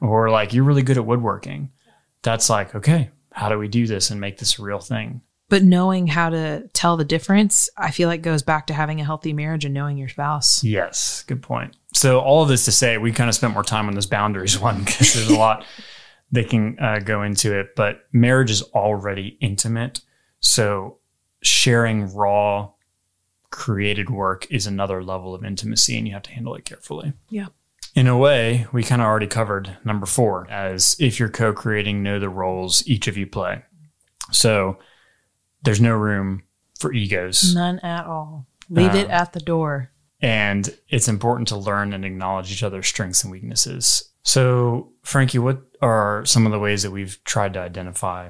Or 0.00 0.30
like 0.30 0.54
you're 0.54 0.64
really 0.64 0.82
good 0.82 0.96
at 0.96 1.04
woodworking 1.04 1.70
that's 2.22 2.50
like 2.50 2.74
okay 2.74 3.10
how 3.32 3.48
do 3.48 3.58
we 3.58 3.68
do 3.68 3.86
this 3.86 4.10
and 4.10 4.20
make 4.20 4.38
this 4.38 4.58
a 4.58 4.62
real 4.62 4.80
thing 4.80 5.20
But 5.48 5.62
knowing 5.62 6.06
how 6.08 6.30
to 6.30 6.68
tell 6.72 6.96
the 6.96 7.04
difference, 7.04 7.68
I 7.76 7.90
feel 7.90 8.08
like 8.08 8.22
goes 8.22 8.42
back 8.42 8.66
to 8.68 8.74
having 8.74 9.00
a 9.00 9.04
healthy 9.04 9.32
marriage 9.32 9.64
and 9.64 9.74
knowing 9.74 9.96
your 9.96 10.08
spouse. 10.08 10.62
yes 10.64 11.24
good 11.26 11.42
point 11.42 11.76
so 11.94 12.20
all 12.20 12.42
of 12.42 12.48
this 12.48 12.64
to 12.66 12.72
say 12.72 12.98
we 12.98 13.12
kind 13.12 13.28
of 13.28 13.34
spent 13.34 13.52
more 13.54 13.62
time 13.64 13.88
on 13.88 13.94
this 13.94 14.06
boundaries 14.06 14.58
one 14.68 14.84
because 14.84 15.14
there's 15.14 15.30
a 15.30 15.36
lot 15.36 15.64
they 16.32 16.44
can 16.44 16.76
uh, 16.80 16.98
go 17.00 17.22
into 17.22 17.58
it 17.58 17.74
but 17.76 18.02
marriage 18.12 18.50
is 18.50 18.62
already 18.74 19.36
intimate 19.40 20.00
so 20.40 20.98
sharing 21.42 22.12
raw 22.14 22.70
created 23.50 24.10
work 24.10 24.46
is 24.50 24.66
another 24.66 25.02
level 25.02 25.34
of 25.34 25.44
intimacy 25.44 25.98
and 25.98 26.06
you 26.06 26.12
have 26.14 26.22
to 26.22 26.30
handle 26.30 26.54
it 26.54 26.64
carefully 26.64 27.12
Yeah. 27.30 27.46
In 27.94 28.06
a 28.06 28.16
way, 28.16 28.66
we 28.72 28.82
kind 28.84 29.02
of 29.02 29.06
already 29.06 29.26
covered 29.26 29.76
number 29.84 30.06
four 30.06 30.48
as 30.50 30.96
if 31.00 31.18
you're 31.18 31.28
co 31.28 31.52
creating, 31.52 32.02
know 32.02 32.18
the 32.18 32.28
roles 32.28 32.86
each 32.86 33.08
of 33.08 33.16
you 33.16 33.26
play. 33.26 33.64
So 34.30 34.78
there's 35.62 35.80
no 35.80 35.94
room 35.94 36.44
for 36.78 36.92
egos. 36.92 37.54
None 37.54 37.80
at 37.80 38.06
all. 38.06 38.46
Leave 38.68 38.94
it 38.94 39.06
Um, 39.06 39.10
at 39.10 39.32
the 39.32 39.40
door. 39.40 39.90
And 40.22 40.76
it's 40.88 41.08
important 41.08 41.48
to 41.48 41.56
learn 41.56 41.92
and 41.92 42.04
acknowledge 42.04 42.52
each 42.52 42.62
other's 42.62 42.86
strengths 42.86 43.24
and 43.24 43.32
weaknesses. 43.32 44.10
So, 44.22 44.92
Frankie, 45.02 45.38
what 45.38 45.62
are 45.80 46.24
some 46.26 46.46
of 46.46 46.52
the 46.52 46.58
ways 46.58 46.82
that 46.82 46.90
we've 46.90 47.18
tried 47.24 47.54
to 47.54 47.60
identify 47.60 48.28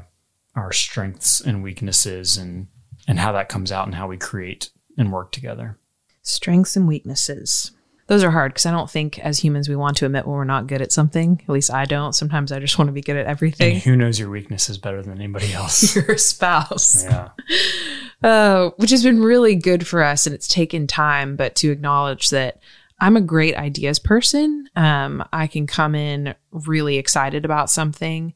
our 0.55 0.73
strengths 0.73 1.40
and 1.40 1.62
weaknesses 1.62 2.37
and, 2.37 2.69
and 3.09 3.19
how 3.19 3.33
that 3.33 3.49
comes 3.49 3.73
out 3.73 3.87
and 3.87 3.95
how 3.97 4.07
we 4.07 4.17
create 4.17 4.71
and 4.97 5.12
work 5.12 5.33
together? 5.33 5.79
Strengths 6.23 6.76
and 6.76 6.87
weaknesses. 6.87 7.73
Those 8.11 8.25
are 8.25 8.31
hard 8.33 8.52
because 8.52 8.67
I 8.67 8.73
don't 8.73 8.90
think 8.90 9.21
as 9.21 9.38
humans 9.38 9.69
we 9.69 9.76
want 9.76 9.97
to 9.99 10.05
admit 10.07 10.26
when 10.26 10.35
we're 10.35 10.43
not 10.45 10.67
good 10.67 10.83
at 10.83 10.90
something. 10.90 11.40
At 11.45 11.49
least 11.49 11.73
I 11.73 11.85
don't. 11.85 12.12
Sometimes 12.12 12.50
I 12.50 12.59
just 12.59 12.76
want 12.76 12.88
to 12.88 12.93
be 12.93 13.02
good 13.02 13.14
at 13.14 13.21
And 13.21 13.29
everything. 13.31 13.79
who 13.79 13.95
knows 13.95 14.19
your 14.19 14.31
weaknesses 14.31 14.79
better 14.79 15.00
than 15.00 15.14
anybody 15.14 15.52
else? 15.55 15.95
Your 15.95 16.19
spouse. 16.19 17.05
yeah. 17.05 17.29
uh, 18.23 18.71
which 18.79 18.90
has 18.90 19.05
been 19.05 19.23
really 19.23 19.55
good 19.55 19.87
for 19.87 20.02
us 20.02 20.26
and 20.26 20.35
it's 20.35 20.49
taken 20.49 20.87
time 20.88 21.37
but 21.37 21.55
to 21.55 21.71
acknowledge 21.71 22.29
that 22.31 22.61
i'm 23.00 23.17
a 23.17 23.21
great 23.21 23.57
ideas 23.57 23.99
person 23.99 24.69
um, 24.76 25.25
i 25.33 25.47
can 25.47 25.67
come 25.67 25.95
in 25.95 26.35
really 26.50 26.97
excited 26.99 27.45
about 27.47 27.71
something 27.71 28.35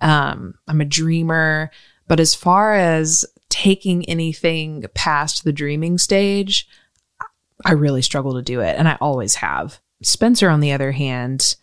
um, 0.00 0.54
i'm 0.68 0.80
a 0.80 0.84
dreamer 0.84 1.70
but 2.06 2.20
as 2.20 2.34
far 2.34 2.74
as 2.76 3.24
taking 3.48 4.04
anything 4.08 4.84
past 4.94 5.42
the 5.42 5.52
dreaming 5.52 5.98
stage 5.98 6.68
i 7.64 7.72
really 7.72 8.02
struggle 8.02 8.34
to 8.34 8.42
do 8.42 8.60
it 8.60 8.76
and 8.78 8.88
i 8.88 8.96
always 9.00 9.36
have 9.36 9.80
spencer 10.02 10.48
on 10.48 10.60
the 10.60 10.72
other 10.72 10.92
hand 10.92 11.56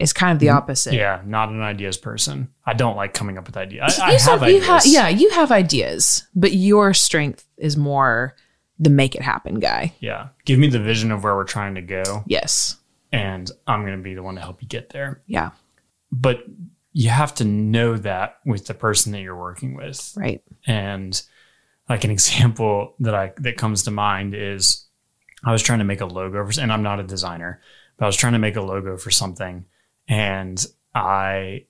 is 0.00 0.12
kind 0.14 0.32
of 0.32 0.38
the 0.40 0.46
mm-hmm. 0.46 0.56
opposite 0.56 0.94
Yeah, 0.94 1.20
not 1.26 1.50
an 1.50 1.60
ideas 1.60 1.98
person. 1.98 2.48
I 2.64 2.72
don't 2.72 2.96
like 2.96 3.12
coming 3.12 3.36
up 3.36 3.46
with 3.46 3.56
ideas. 3.56 3.98
I, 3.98 4.08
I 4.08 4.12
You 4.12 4.18
have 4.18 4.40
you 4.40 4.46
ideas. 4.46 4.66
ha- 4.66 4.82
yeah, 4.86 5.08
you 5.08 5.30
have 5.30 5.52
ideas, 5.52 6.26
but 6.34 6.54
your 6.54 6.94
strength 6.94 7.46
is 7.58 7.76
more 7.76 8.34
the 8.78 8.88
make 8.88 9.14
it 9.14 9.20
happen 9.20 9.60
guy. 9.60 9.92
Yeah. 10.00 10.28
Give 10.46 10.58
me 10.58 10.68
the 10.68 10.80
vision 10.80 11.12
of 11.12 11.22
where 11.22 11.36
we're 11.36 11.44
trying 11.44 11.74
to 11.74 11.82
go, 11.82 12.24
Yes. 12.26 12.78
and 13.12 13.50
I'm 13.66 13.82
going 13.82 13.96
to 13.96 14.02
be 14.02 14.14
the 14.14 14.22
one 14.22 14.36
to 14.36 14.40
help 14.40 14.62
you 14.62 14.68
get 14.68 14.88
there. 14.88 15.20
Yeah. 15.26 15.50
But 16.10 16.44
you 16.92 17.10
have 17.10 17.34
to 17.36 17.44
know 17.44 17.98
that 17.98 18.38
with 18.46 18.66
the 18.66 18.74
person 18.74 19.12
that 19.12 19.20
you're 19.20 19.36
working 19.36 19.76
with. 19.76 20.14
Right. 20.16 20.42
And 20.66 21.20
like 21.90 22.04
an 22.04 22.10
example 22.10 22.94
that 23.00 23.14
I 23.14 23.32
that 23.36 23.58
comes 23.58 23.82
to 23.82 23.90
mind 23.90 24.34
is 24.34 24.86
I 25.44 25.52
was 25.52 25.62
trying 25.62 25.78
to 25.78 25.84
make 25.84 26.00
a 26.00 26.06
logo 26.06 26.44
for, 26.44 26.60
and 26.60 26.72
I'm 26.72 26.82
not 26.82 27.00
a 27.00 27.04
designer, 27.04 27.60
but 27.96 28.04
I 28.04 28.08
was 28.08 28.16
trying 28.16 28.34
to 28.34 28.38
make 28.38 28.56
a 28.56 28.62
logo 28.62 28.96
for 28.96 29.10
something, 29.10 29.64
and 30.08 30.64
I 30.94 31.66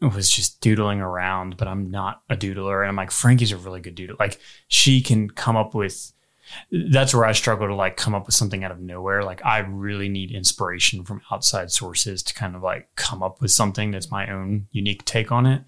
was 0.00 0.30
just 0.30 0.60
doodling 0.60 1.00
around, 1.00 1.56
but 1.56 1.68
I'm 1.68 1.90
not 1.90 2.22
a 2.28 2.36
doodler, 2.36 2.82
and 2.82 2.88
I'm 2.88 2.96
like 2.96 3.10
Frankie's 3.10 3.52
a 3.52 3.56
really 3.56 3.80
good 3.80 3.96
doodler. 3.96 4.18
Like 4.18 4.38
she 4.68 5.00
can 5.00 5.30
come 5.30 5.56
up 5.56 5.74
with. 5.74 6.12
That's 6.70 7.12
where 7.12 7.24
I 7.24 7.32
struggle 7.32 7.66
to 7.66 7.74
like 7.74 7.96
come 7.96 8.14
up 8.14 8.26
with 8.26 8.36
something 8.36 8.62
out 8.62 8.70
of 8.70 8.78
nowhere. 8.78 9.24
Like 9.24 9.44
I 9.44 9.58
really 9.58 10.08
need 10.08 10.30
inspiration 10.30 11.04
from 11.04 11.20
outside 11.32 11.72
sources 11.72 12.22
to 12.22 12.34
kind 12.34 12.54
of 12.54 12.62
like 12.62 12.88
come 12.94 13.20
up 13.20 13.40
with 13.40 13.50
something 13.50 13.90
that's 13.90 14.12
my 14.12 14.30
own 14.30 14.68
unique 14.70 15.04
take 15.04 15.32
on 15.32 15.44
it. 15.44 15.64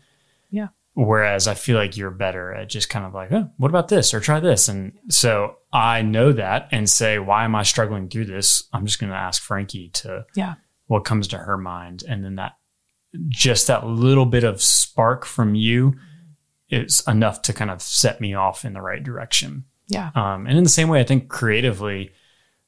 Whereas 1.01 1.47
I 1.47 1.55
feel 1.55 1.77
like 1.79 1.97
you're 1.97 2.11
better 2.11 2.53
at 2.53 2.69
just 2.69 2.89
kind 2.91 3.07
of 3.07 3.15
like, 3.15 3.31
oh, 3.31 3.49
what 3.57 3.69
about 3.71 3.87
this 3.87 4.13
or 4.13 4.19
try 4.19 4.41
this? 4.41 4.67
And 4.69 4.95
so 5.09 5.55
I 5.73 6.03
know 6.03 6.33
that 6.33 6.67
and 6.73 6.91
say, 6.91 7.21
why 7.21 7.45
am 7.45 7.55
I 7.55 7.63
struggling 7.63 8.09
through 8.09 8.25
this? 8.25 8.65
I'm 8.73 8.85
just 8.85 8.99
going 8.99 9.11
to 9.13 9.17
ask 9.17 9.41
Frankie 9.41 9.91
to 9.91 10.27
Yeah. 10.35 10.55
what 10.89 11.05
comes 11.05 11.29
to 11.29 11.39
her 11.39 11.57
mind. 11.57 12.03
And 12.09 12.25
then 12.25 12.35
that, 12.35 12.57
just 13.29 13.69
that 13.69 13.87
little 13.87 14.27
bit 14.27 14.43
of 14.43 14.61
spark 14.61 15.25
from 15.25 15.55
you 15.55 15.95
is 16.69 17.01
enough 17.07 17.43
to 17.43 17.53
kind 17.53 17.71
of 17.71 17.81
set 17.81 18.21
me 18.21 18.35
off 18.35 18.65
in 18.65 18.73
the 18.73 18.83
right 18.83 19.03
direction. 19.05 19.67
Yeah. 19.87 20.11
Um, 20.17 20.49
and 20.49 20.59
in 20.59 20.65
the 20.65 20.69
same 20.69 20.89
way, 20.89 20.99
I 20.99 21.05
think 21.05 21.29
creatively, 21.29 22.11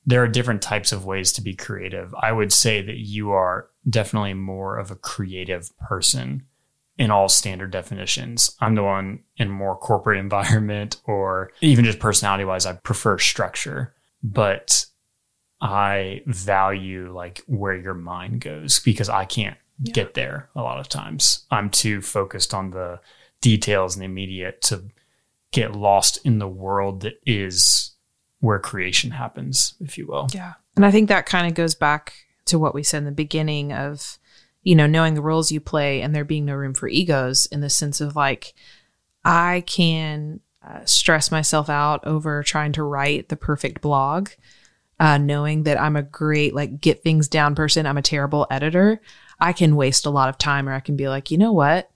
there 0.06 0.22
are 0.22 0.28
different 0.28 0.62
types 0.62 0.92
of 0.92 1.04
ways 1.04 1.32
to 1.32 1.42
be 1.42 1.56
creative. 1.56 2.14
I 2.14 2.30
would 2.30 2.52
say 2.52 2.80
that 2.80 2.98
you 2.98 3.32
are 3.32 3.70
definitely 3.88 4.34
more 4.34 4.78
of 4.78 4.92
a 4.92 4.96
creative 4.96 5.76
person 5.78 6.44
in 7.00 7.10
all 7.10 7.28
standard 7.30 7.70
definitions. 7.72 8.54
I'm 8.60 8.74
the 8.76 8.82
one 8.84 9.20
in 9.38 9.48
more 9.48 9.74
corporate 9.76 10.18
environment 10.26 11.00
or 11.04 11.50
even 11.62 11.84
just 11.84 11.98
personality 11.98 12.44
wise, 12.44 12.66
I 12.66 12.74
prefer 12.74 13.18
structure, 13.18 13.94
but 14.22 14.84
I 15.60 16.22
value 16.26 17.12
like 17.12 17.42
where 17.46 17.74
your 17.74 17.94
mind 17.94 18.40
goes 18.42 18.78
because 18.80 19.08
I 19.08 19.24
can't 19.24 19.56
Yeah. 19.82 19.92
get 19.94 20.14
there 20.14 20.50
a 20.54 20.62
lot 20.62 20.78
of 20.78 20.88
times. 20.88 21.46
I'm 21.50 21.70
too 21.70 22.00
focused 22.02 22.52
on 22.54 22.70
the 22.70 23.00
details 23.40 23.96
and 23.96 24.02
the 24.02 24.06
immediate 24.06 24.60
to 24.62 24.84
get 25.52 25.72
lost 25.74 26.18
in 26.24 26.38
the 26.38 26.48
world 26.48 27.00
that 27.00 27.14
is 27.26 27.92
where 28.40 28.58
creation 28.58 29.10
happens, 29.12 29.74
if 29.80 29.96
you 29.98 30.06
will. 30.06 30.28
Yeah. 30.34 30.54
And 30.76 30.84
I 30.86 30.90
think 30.90 31.08
that 31.08 31.26
kind 31.26 31.46
of 31.46 31.54
goes 31.54 31.74
back 31.74 32.12
to 32.46 32.58
what 32.58 32.74
we 32.74 32.82
said 32.82 32.98
in 32.98 33.04
the 33.04 33.10
beginning 33.12 33.72
of, 33.72 34.18
you 34.62 34.74
know, 34.74 34.86
knowing 34.86 35.14
the 35.14 35.22
roles 35.22 35.50
you 35.50 35.60
play 35.60 36.02
and 36.02 36.14
there 36.14 36.24
being 36.24 36.44
no 36.44 36.54
room 36.54 36.74
for 36.74 36.88
egos 36.88 37.46
in 37.46 37.60
the 37.60 37.70
sense 37.70 38.00
of 38.00 38.16
like, 38.16 38.54
I 39.24 39.64
can 39.66 40.40
uh, 40.66 40.84
stress 40.84 41.30
myself 41.30 41.70
out 41.70 42.06
over 42.06 42.42
trying 42.42 42.72
to 42.72 42.82
write 42.82 43.28
the 43.28 43.36
perfect 43.36 43.80
blog, 43.80 44.30
uh, 44.98 45.18
knowing 45.18 45.62
that 45.62 45.80
I'm 45.80 45.96
a 45.96 46.02
great, 46.02 46.54
like, 46.54 46.80
get 46.80 47.02
things 47.02 47.28
down 47.28 47.54
person. 47.54 47.86
I'm 47.86 47.98
a 47.98 48.02
terrible 48.02 48.46
editor. 48.50 49.00
I 49.38 49.52
can 49.54 49.76
waste 49.76 50.04
a 50.04 50.10
lot 50.10 50.28
of 50.28 50.36
time 50.36 50.68
or 50.68 50.74
I 50.74 50.80
can 50.80 50.96
be 50.96 51.08
like, 51.08 51.30
you 51.30 51.38
know 51.38 51.52
what? 51.52 51.90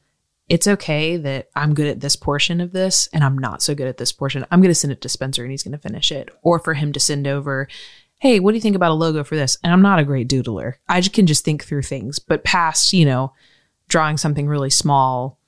It's 0.49 0.67
okay 0.67 1.17
that 1.19 1.49
I'm 1.55 1.75
good 1.75 1.87
at 1.87 2.01
this 2.01 2.17
portion 2.17 2.61
of 2.61 2.73
this 2.73 3.09
and 3.13 3.25
I'm 3.25 3.39
not 3.39 3.63
so 3.63 3.75
good 3.75 3.89
at 3.89 3.99
this 3.99 4.13
portion. 4.13 4.45
I'm 4.51 4.61
going 4.61 4.71
to 4.71 4.75
send 4.75 4.93
it 4.93 5.01
to 5.03 5.09
Spencer 5.09 5.43
and 5.43 5.51
he's 5.51 5.63
going 5.63 5.73
to 5.73 5.79
finish 5.79 6.11
it. 6.13 6.31
Or 6.43 6.59
for 6.59 6.75
him 6.75 6.93
to 6.93 7.01
send 7.01 7.27
over, 7.27 7.69
hey, 8.25 8.41
what 8.41 8.53
do 8.53 8.55
you 8.57 8.63
think 8.63 8.75
about 8.75 8.91
a 8.91 8.95
logo 8.95 9.23
for 9.23 9.37
this? 9.37 9.59
And 9.63 9.71
I'm 9.71 9.83
not 9.83 9.99
a 9.99 10.05
great 10.05 10.31
doodler. 10.31 10.77
I 10.89 11.03
just 11.03 11.15
can 11.15 11.27
just 11.27 11.45
think 11.45 11.63
through 11.63 11.83
things. 11.83 12.19
But 12.19 12.43
past, 12.43 12.95
you 12.95 13.05
know, 13.05 13.35
drawing 13.89 14.17
something 14.17 14.49
really 14.49 14.71
small, 14.71 15.39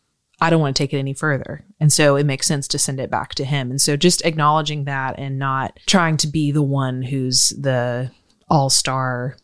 I 0.43 0.51
don't 0.51 0.61
want 0.61 0.77
to 0.77 0.83
take 0.83 0.93
it 0.93 0.99
any 0.99 1.15
further. 1.15 1.65
And 1.81 1.91
so 1.91 2.17
it 2.17 2.27
makes 2.27 2.47
sense 2.47 2.69
to 2.69 2.79
send 2.79 3.01
it 3.01 3.11
back 3.11 3.35
to 3.37 3.47
him. 3.47 3.71
And 3.71 3.81
so 3.81 3.97
just 3.97 4.23
acknowledging 4.27 4.85
that 4.85 5.19
and 5.19 5.39
not 5.39 5.81
trying 5.87 6.19
to 6.19 6.27
be 6.27 6.51
the 6.51 6.61
one 6.63 7.01
who's 7.01 7.49
the 7.59 8.11
all 8.51 8.69
star. 8.69 9.39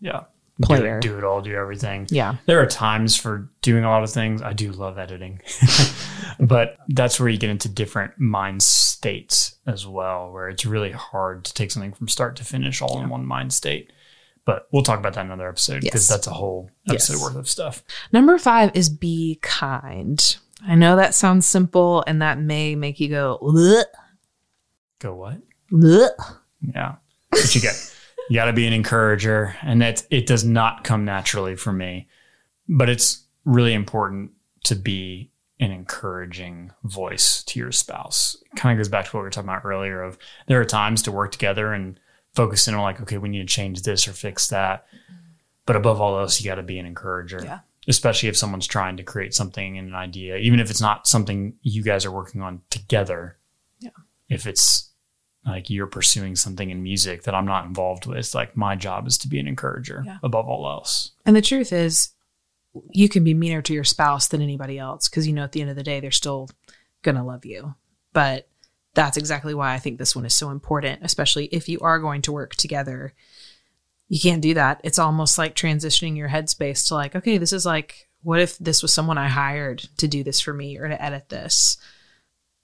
Yeah. 0.00 0.22
Player. 0.62 0.98
Do, 0.98 1.10
do 1.10 1.18
it 1.18 1.24
all, 1.24 1.42
do 1.42 1.54
everything. 1.54 2.06
Yeah. 2.08 2.36
There 2.46 2.58
are 2.58 2.66
times 2.66 3.14
for 3.14 3.50
doing 3.60 3.84
a 3.84 3.90
lot 3.90 4.02
of 4.02 4.10
things. 4.10 4.40
I 4.40 4.54
do 4.54 4.72
love 4.72 4.96
editing, 4.98 5.42
but 6.40 6.76
that's 6.88 7.18
where 7.20 7.28
you 7.28 7.38
get 7.38 7.50
into 7.50 7.68
different 7.68 8.18
mind 8.18 8.62
states 8.62 9.56
as 9.66 9.86
well, 9.86 10.30
where 10.32 10.48
it's 10.48 10.64
really 10.66 10.92
hard 10.92 11.44
to 11.44 11.54
take 11.54 11.70
something 11.70 11.92
from 11.92 12.08
start 12.08 12.36
to 12.36 12.44
finish 12.44 12.80
all 12.82 13.00
in 13.02 13.08
one 13.08 13.24
mind 13.26 13.52
state. 13.52 13.92
But 14.44 14.66
we'll 14.72 14.82
talk 14.82 14.98
about 14.98 15.12
that 15.14 15.20
in 15.20 15.26
another 15.26 15.48
episode 15.48 15.82
because 15.82 16.02
Yes. 16.02 16.08
that's 16.08 16.26
a 16.26 16.32
whole 16.32 16.70
episode 16.88 17.14
Yes. 17.14 17.22
worth 17.22 17.36
of 17.36 17.48
stuff. 17.48 17.82
Number 18.12 18.38
five 18.38 18.70
is 18.74 18.88
be 18.88 19.38
kind. 19.42 20.36
I 20.66 20.74
know 20.74 20.96
that 20.96 21.14
sounds 21.14 21.46
simple 21.46 22.02
and 22.06 22.22
that 22.22 22.38
may 22.38 22.74
make 22.74 22.98
you 22.98 23.08
go, 23.10 23.38
"Ugh, 23.42 23.84
Go 25.00 25.14
what? 25.14 25.40
ugh." 25.72 26.36
Yeah. 26.74 26.96
But 27.30 27.54
you 27.54 27.60
get 27.60 27.74
you 28.30 28.34
gotta 28.34 28.52
be 28.52 28.66
an 28.66 28.72
encourager. 28.72 29.54
And 29.62 29.80
that 29.82 30.04
it 30.10 30.26
does 30.26 30.44
not 30.44 30.82
come 30.84 31.04
naturally 31.04 31.54
for 31.56 31.72
me. 31.72 32.08
But 32.68 32.88
it's 32.88 33.24
really 33.44 33.72
important 33.74 34.32
to 34.64 34.74
be 34.74 35.30
an 35.60 35.70
encouraging 35.72 36.70
voice 36.84 37.42
to 37.44 37.58
your 37.58 37.72
spouse. 37.72 38.36
It 38.52 38.56
kind 38.56 38.72
of 38.72 38.78
goes 38.82 38.88
back 38.88 39.06
to 39.06 39.10
what 39.16 39.20
we 39.20 39.24
were 39.24 39.30
talking 39.30 39.48
about 39.48 39.64
earlier 39.64 40.02
of 40.02 40.16
there 40.46 40.60
are 40.60 40.64
times 40.64 41.02
to 41.02 41.12
work 41.12 41.32
together 41.32 41.72
and 41.72 41.98
focus 42.34 42.68
in 42.68 42.74
on 42.74 42.82
like, 42.82 43.00
okay, 43.00 43.18
we 43.18 43.28
need 43.28 43.40
to 43.46 43.52
change 43.54 43.82
this 43.82 44.06
or 44.06 44.12
fix 44.12 44.48
that. 44.48 44.86
But 45.66 45.76
above 45.76 46.00
all 46.00 46.18
else, 46.18 46.40
you 46.40 46.48
gotta 46.48 46.62
be 46.62 46.78
an 46.78 46.86
encourager. 46.86 47.40
Yeah. 47.42 47.60
Especially 47.88 48.28
if 48.28 48.36
someone's 48.36 48.66
trying 48.66 48.96
to 48.98 49.02
create 49.02 49.34
something 49.34 49.78
and 49.78 49.88
an 49.88 49.94
idea, 49.94 50.36
even 50.36 50.60
if 50.60 50.70
it's 50.70 50.80
not 50.80 51.08
something 51.08 51.54
you 51.62 51.82
guys 51.82 52.04
are 52.04 52.12
working 52.12 52.40
on 52.42 52.60
together. 52.70 53.38
Yeah. 53.80 53.90
If 54.28 54.46
it's 54.46 54.90
like 55.44 55.70
you're 55.70 55.86
pursuing 55.86 56.36
something 56.36 56.68
in 56.70 56.82
music 56.82 57.22
that 57.22 57.34
I'm 57.34 57.46
not 57.46 57.64
involved 57.64 58.04
with, 58.06 58.34
like 58.34 58.56
my 58.56 58.76
job 58.76 59.06
is 59.06 59.16
to 59.18 59.28
be 59.28 59.40
an 59.40 59.48
encourager 59.48 60.02
Yeah. 60.06 60.18
above 60.22 60.46
all 60.48 60.66
else. 60.68 61.12
And 61.26 61.34
the 61.34 61.40
truth 61.42 61.72
is, 61.72 62.10
you 62.90 63.08
can 63.08 63.24
be 63.24 63.34
meaner 63.34 63.62
to 63.62 63.72
your 63.74 63.84
spouse 63.84 64.28
than 64.28 64.42
anybody 64.42 64.78
else 64.78 65.08
because 65.08 65.26
you 65.26 65.32
know 65.32 65.44
at 65.44 65.52
the 65.52 65.60
end 65.60 65.70
of 65.70 65.76
the 65.76 65.82
day, 65.82 66.00
they're 66.00 66.10
still 66.10 66.48
to 67.04 67.22
love 67.22 67.44
you. 67.46 67.74
But 68.12 68.48
that's 68.94 69.16
exactly 69.16 69.54
why 69.54 69.72
I 69.74 69.78
think 69.78 69.98
this 69.98 70.14
one 70.16 70.26
is 70.26 70.34
so 70.34 70.50
important, 70.50 71.00
especially 71.02 71.46
if 71.46 71.68
you 71.68 71.78
are 71.80 71.98
going 71.98 72.22
to 72.22 72.32
work 72.32 72.54
together. 72.54 73.14
You 74.08 74.18
can't 74.20 74.42
do 74.42 74.54
that. 74.54 74.80
It's 74.84 74.98
almost 74.98 75.38
like 75.38 75.54
transitioning 75.54 76.16
your 76.16 76.28
headspace 76.28 76.88
to 76.88 76.94
like, 76.94 77.14
okay, 77.14 77.38
this 77.38 77.52
is 77.52 77.64
like, 77.64 78.08
what 78.22 78.40
if 78.40 78.58
this 78.58 78.82
was 78.82 78.92
someone 78.92 79.16
I 79.18 79.28
hired 79.28 79.88
to 79.98 80.08
do 80.08 80.24
this 80.24 80.40
for 80.40 80.52
me 80.52 80.76
or 80.78 80.88
to 80.88 81.02
edit 81.02 81.28
this? 81.28 81.76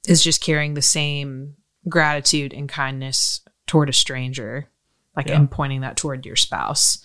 Is 0.06 0.22
just 0.22 0.42
carrying 0.42 0.74
the 0.74 0.82
same 0.82 1.54
gratitude 1.88 2.52
and 2.52 2.68
kindness 2.68 3.40
toward 3.66 3.88
a 3.88 3.92
stranger, 3.94 4.68
like, 5.16 5.28
Yeah. 5.28 5.36
and 5.36 5.50
pointing 5.50 5.80
that 5.82 5.96
toward 5.96 6.26
your 6.26 6.36
spouse. 6.36 6.98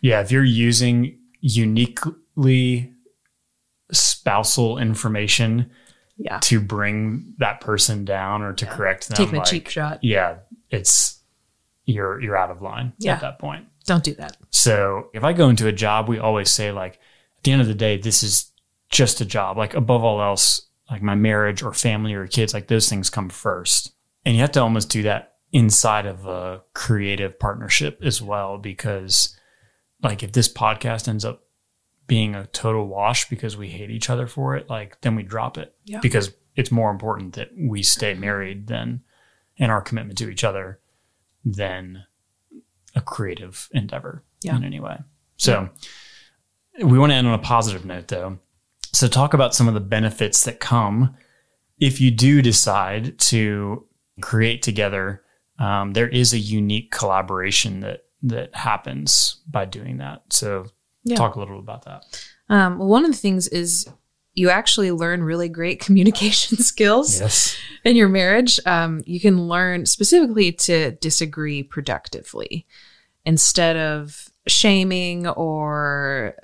Yeah, 0.00 0.20
if 0.20 0.32
you're 0.32 0.42
using 0.42 1.18
uniquely 2.36 2.92
spousal 3.92 4.78
information 4.78 5.70
Yeah. 6.16 6.38
to 6.42 6.60
bring 6.60 7.34
that 7.38 7.60
person 7.60 8.04
down 8.04 8.42
or 8.42 8.52
to 8.52 8.66
correct 8.66 9.08
them, 9.08 9.16
Taking 9.16 9.36
a 9.36 9.38
like, 9.38 9.46
cheap 9.48 9.68
shot. 9.68 9.98
yeah, 10.02 10.38
it's 10.70 11.18
you're 11.86 12.20
you're 12.20 12.36
out 12.36 12.50
of 12.50 12.60
line 12.62 12.92
Yeah. 12.98 13.14
at 13.14 13.20
that 13.22 13.38
point. 13.38 13.66
Don't 13.86 14.04
do 14.04 14.14
that. 14.14 14.36
So 14.50 15.08
if 15.14 15.24
I 15.24 15.32
go 15.32 15.48
into 15.48 15.66
a 15.66 15.72
job, 15.72 16.08
we 16.08 16.18
always 16.18 16.50
say 16.52 16.70
like 16.72 16.94
at 17.38 17.44
the 17.44 17.52
end 17.52 17.62
of 17.62 17.68
the 17.68 17.74
day, 17.74 17.96
this 17.96 18.22
is 18.22 18.52
just 18.90 19.20
a 19.20 19.24
job. 19.24 19.56
Like 19.56 19.74
above 19.74 20.04
all 20.04 20.20
else, 20.22 20.68
like 20.90 21.02
my 21.02 21.14
marriage 21.14 21.62
or 21.62 21.72
family 21.72 22.12
or 22.14 22.26
kids, 22.26 22.52
like 22.54 22.68
those 22.68 22.88
things 22.88 23.10
come 23.10 23.28
first. 23.30 23.92
And 24.24 24.34
you 24.34 24.42
have 24.42 24.52
to 24.52 24.60
almost 24.60 24.90
do 24.90 25.02
that 25.04 25.34
inside 25.52 26.04
of 26.06 26.26
a 26.26 26.62
creative 26.74 27.38
partnership 27.40 28.00
as 28.04 28.20
well, 28.20 28.58
because 28.58 29.36
like 30.02 30.22
if 30.22 30.32
this 30.32 30.52
podcast 30.52 31.08
ends 31.08 31.24
up 31.24 31.42
being 32.10 32.34
a 32.34 32.46
total 32.48 32.88
wash 32.88 33.28
because 33.28 33.56
we 33.56 33.68
hate 33.68 33.88
each 33.90 34.10
other 34.10 34.26
for 34.26 34.56
it, 34.56 34.68
like 34.68 35.00
then 35.00 35.14
we 35.14 35.22
drop 35.22 35.56
it. 35.56 35.72
Yeah. 35.84 36.00
Because 36.00 36.34
it's 36.56 36.72
more 36.72 36.90
important 36.90 37.34
that 37.34 37.50
we 37.56 37.84
stay 37.84 38.14
married 38.14 38.66
than 38.66 39.02
and 39.60 39.70
our 39.70 39.80
commitment 39.80 40.18
to 40.18 40.28
each 40.28 40.42
other 40.42 40.80
than 41.44 42.02
a 42.96 43.00
creative 43.00 43.68
endeavor 43.72 44.24
Yeah. 44.42 44.56
in 44.56 44.64
any 44.64 44.80
way. 44.80 44.98
So 45.36 45.68
we 46.82 46.98
want 46.98 47.12
to 47.12 47.16
end 47.16 47.28
on 47.28 47.34
a 47.34 47.38
positive 47.38 47.84
note 47.84 48.08
though. 48.08 48.38
So 48.92 49.06
talk 49.06 49.32
about 49.32 49.54
some 49.54 49.68
of 49.68 49.74
the 49.74 49.80
benefits 49.80 50.42
that 50.44 50.58
come 50.58 51.14
if 51.78 52.00
you 52.00 52.10
do 52.10 52.42
decide 52.42 53.18
to 53.20 53.86
create 54.20 54.62
together. 54.62 55.22
Um, 55.60 55.92
there 55.92 56.08
is 56.08 56.32
a 56.32 56.38
unique 56.38 56.90
collaboration 56.90 57.80
that 57.80 58.00
that 58.22 58.54
happens 58.54 59.40
by 59.48 59.64
doing 59.64 59.98
that. 59.98 60.24
So 60.30 60.66
Yeah. 61.04 61.16
talk 61.16 61.36
a 61.36 61.38
little 61.38 61.58
about 61.58 61.84
that. 61.84 62.04
Um, 62.48 62.78
well, 62.78 62.88
one 62.88 63.04
of 63.04 63.10
the 63.10 63.16
things 63.16 63.48
is 63.48 63.88
you 64.34 64.50
actually 64.50 64.90
learn 64.92 65.22
really 65.22 65.48
great 65.48 65.80
communication 65.84 66.58
skills 66.58 67.20
Yes. 67.20 67.56
in 67.84 67.96
your 67.96 68.08
marriage. 68.08 68.60
Um, 68.66 69.02
you 69.06 69.20
can 69.20 69.48
learn 69.48 69.86
specifically 69.86 70.52
to 70.52 70.92
disagree 70.92 71.62
productively 71.62 72.66
instead 73.24 73.76
of 73.76 74.28
shaming 74.46 75.26
or 75.26 76.34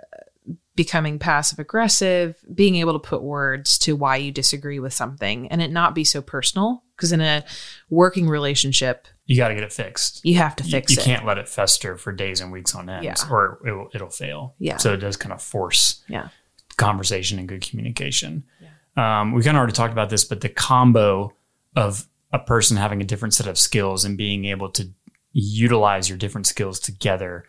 becoming 0.74 1.18
passive 1.18 1.58
aggressive, 1.58 2.36
being 2.54 2.76
able 2.76 2.92
to 2.92 2.98
put 2.98 3.22
words 3.22 3.78
to 3.78 3.96
why 3.96 4.16
you 4.16 4.30
disagree 4.30 4.78
with 4.78 4.92
something 4.92 5.48
and 5.48 5.62
it 5.62 5.70
not 5.72 5.94
be 5.94 6.04
so 6.04 6.20
personal. 6.20 6.82
Because 6.96 7.12
in 7.12 7.20
a 7.20 7.44
working 7.90 8.28
relationship, 8.28 9.06
You 9.26 9.36
got 9.36 9.48
to 9.48 9.54
get 9.54 9.64
it 9.64 9.72
fixed. 9.72 10.20
you 10.24 10.36
have 10.36 10.54
to 10.56 10.64
You- 10.64 10.70
fix 10.70 10.92
you, 10.92 10.98
it. 11.02 11.04
can't 11.04 11.26
let 11.26 11.36
it 11.38 11.48
fester 11.48 11.96
for 11.96 12.12
days 12.12 12.40
and 12.40 12.52
weeks 12.52 12.74
on 12.74 12.88
end, 12.88 13.04
Yeah. 13.04 13.14
or 13.30 13.58
it 13.66 13.72
will, 13.72 13.88
it'll 13.92 14.10
fail. 14.10 14.54
Yeah. 14.58 14.76
So 14.76 14.92
it 14.92 14.98
does 14.98 15.16
kind 15.16 15.32
of 15.32 15.42
force 15.42 16.02
Yeah. 16.08 16.28
conversation 16.76 17.38
and 17.38 17.48
good 17.48 17.62
communication. 17.62 18.44
Um, 18.96 19.32
we 19.32 19.42
kind 19.42 19.56
of 19.56 19.58
already 19.58 19.72
talked 19.74 19.92
about 19.92 20.08
this, 20.10 20.24
but 20.24 20.40
the 20.40 20.48
combo 20.48 21.32
of 21.74 22.06
a 22.32 22.38
person 22.38 22.76
having 22.76 23.00
a 23.02 23.04
different 23.04 23.34
set 23.34 23.46
of 23.46 23.58
skills 23.58 24.04
and 24.04 24.16
being 24.16 24.44
able 24.46 24.70
to 24.70 24.90
utilize 25.32 26.08
your 26.08 26.16
different 26.18 26.46
skills 26.46 26.80
together 26.80 27.44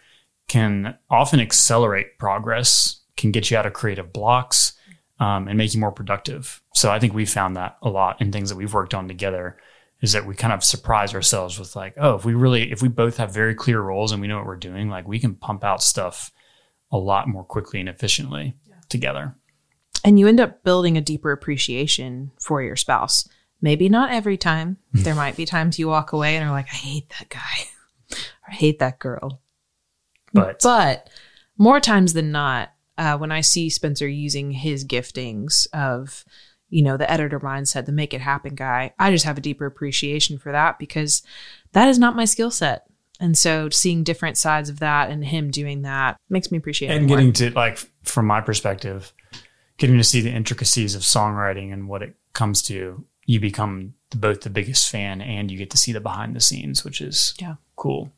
can 0.47 0.97
often 1.09 1.39
accelerate 1.39 2.17
progress, 2.17 3.01
can 3.15 3.31
get 3.31 3.49
you 3.49 3.57
out 3.57 3.65
of 3.65 3.73
creative 3.73 4.11
blocks, 4.13 4.73
um, 5.19 5.47
and 5.47 5.57
make 5.57 5.73
you 5.73 5.79
more 5.79 5.91
productive. 5.91 6.61
So 6.73 6.91
I 6.91 6.99
think 6.99 7.13
we 7.13 7.25
found 7.25 7.55
that 7.55 7.77
a 7.81 7.89
lot 7.89 8.21
in 8.21 8.31
things 8.31 8.49
that 8.49 8.55
we've 8.55 8.73
worked 8.73 8.93
on 8.93 9.07
together 9.07 9.57
is 10.01 10.11
that 10.13 10.25
we 10.25 10.35
kind 10.35 10.53
of 10.53 10.63
surprise 10.63 11.13
ourselves 11.15 11.57
with 11.57 11.75
like, 11.75 11.93
oh, 11.97 12.15
if 12.15 12.25
we 12.25 12.33
really, 12.33 12.71
if 12.71 12.81
we 12.81 12.87
both 12.87 13.17
have 13.17 13.33
very 13.33 13.55
clear 13.55 13.81
roles 13.81 14.11
and 14.11 14.21
we 14.21 14.27
know 14.27 14.37
what 14.37 14.45
we're 14.45 14.55
doing, 14.55 14.89
like 14.89 15.07
we 15.07 15.19
can 15.19 15.35
pump 15.35 15.63
out 15.63 15.81
stuff 15.81 16.31
a 16.91 16.97
lot 16.97 17.27
more 17.27 17.43
quickly 17.43 17.79
and 17.79 17.89
efficiently 17.89 18.55
together. 18.89 19.35
and 20.03 20.19
you 20.19 20.27
end 20.27 20.39
up 20.39 20.63
building 20.63 20.97
a 20.97 21.01
deeper 21.01 21.31
appreciation 21.31 22.31
for 22.39 22.61
your 22.61 22.75
spouse. 22.75 23.27
Maybe 23.61 23.89
not 23.89 24.11
every 24.11 24.37
time. 24.37 24.77
there 24.93 25.15
might 25.15 25.35
be 25.35 25.45
times 25.45 25.79
you 25.79 25.87
walk 25.87 26.13
away 26.13 26.37
and 26.37 26.47
are 26.47 26.51
like, 26.51 26.67
I 26.71 26.75
hate 26.75 27.09
that 27.17 27.29
guy. 27.29 27.65
or 28.11 28.51
I 28.51 28.53
hate 28.53 28.79
that 28.79 28.99
girl. 28.99 29.41
But 30.31 30.61
But 30.63 31.09
more 31.57 31.79
times 31.79 32.13
than 32.13 32.31
not, 32.31 32.71
uh, 32.97 33.17
when 33.17 33.31
I 33.31 33.41
see 33.41 33.69
Spencer 33.69 34.07
using 34.07 34.51
his 34.51 34.85
giftings 34.85 35.67
of, 35.73 36.23
you 36.69 36.83
know, 36.83 36.97
the 36.97 37.09
editor 37.09 37.39
mindset, 37.39 37.85
the 37.85 37.91
make 37.91 38.13
it 38.13 38.21
happen 38.21 38.55
guy, 38.55 38.93
I 38.99 39.11
just 39.11 39.25
have 39.25 39.37
a 39.37 39.41
deeper 39.41 39.65
appreciation 39.65 40.37
for 40.37 40.51
that 40.51 40.79
because 40.79 41.21
that 41.73 41.87
is 41.87 41.97
not 41.99 42.15
my 42.15 42.25
skill 42.25 42.51
set. 42.51 42.85
And 43.19 43.37
so 43.37 43.69
seeing 43.69 44.03
different 44.03 44.37
sides 44.37 44.69
of 44.69 44.79
that 44.79 45.09
and 45.09 45.25
him 45.25 45.49
doing 45.49 45.81
that 45.83 46.19
makes 46.29 46.51
me 46.51 46.57
appreciate 46.57 46.91
it. 46.91 46.97
and 46.97 47.07
getting 47.07 47.33
to 47.33 47.49
like 47.51 47.77
from 48.03 48.27
my 48.27 48.41
perspective, 48.41 49.11
getting 49.77 49.97
to 49.97 50.03
see 50.03 50.21
the 50.21 50.29
intricacies 50.31 50.93
of 50.93 51.01
songwriting 51.01 51.73
and 51.73 51.87
what 51.87 52.03
it 52.03 52.15
comes 52.33 52.61
to, 52.63 53.03
you 53.25 53.39
become 53.39 53.93
both 54.15 54.41
the 54.41 54.49
biggest 54.49 54.89
fan 54.89 55.21
and 55.21 55.49
you 55.49 55.57
get 55.57 55.69
to 55.71 55.77
see 55.77 55.91
the 55.91 55.99
behind 55.99 56.35
the 56.35 56.39
scenes, 56.41 56.83
which 56.85 57.01
is 57.01 57.33
Yeah. 57.39 57.55
cool. 57.75 58.13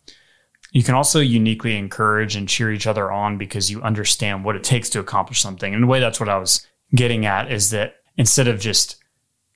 You 0.71 0.83
can 0.83 0.93
also 0.95 1.19
uniquely 1.19 1.77
encourage 1.77 2.35
and 2.35 2.47
cheer 2.47 2.71
each 2.71 2.85
other 2.85 3.11
on 3.11 3.37
because 3.37 3.71
you 3.71 3.81
understand 3.81 4.43
what 4.43 4.55
it 4.55 4.63
takes 4.63 4.89
to 4.89 4.99
accomplish 4.99 5.39
something. 5.41 5.73
And 5.73 5.81
the 5.81 5.87
way 5.87 5.99
that's 5.99 6.19
what 6.19 6.29
I 6.29 6.37
was 6.37 6.67
getting 6.93 7.25
at 7.25 7.51
is 7.51 7.69
that 7.71 7.95
instead 8.19 8.49
of 8.49 8.59
just 8.59 9.01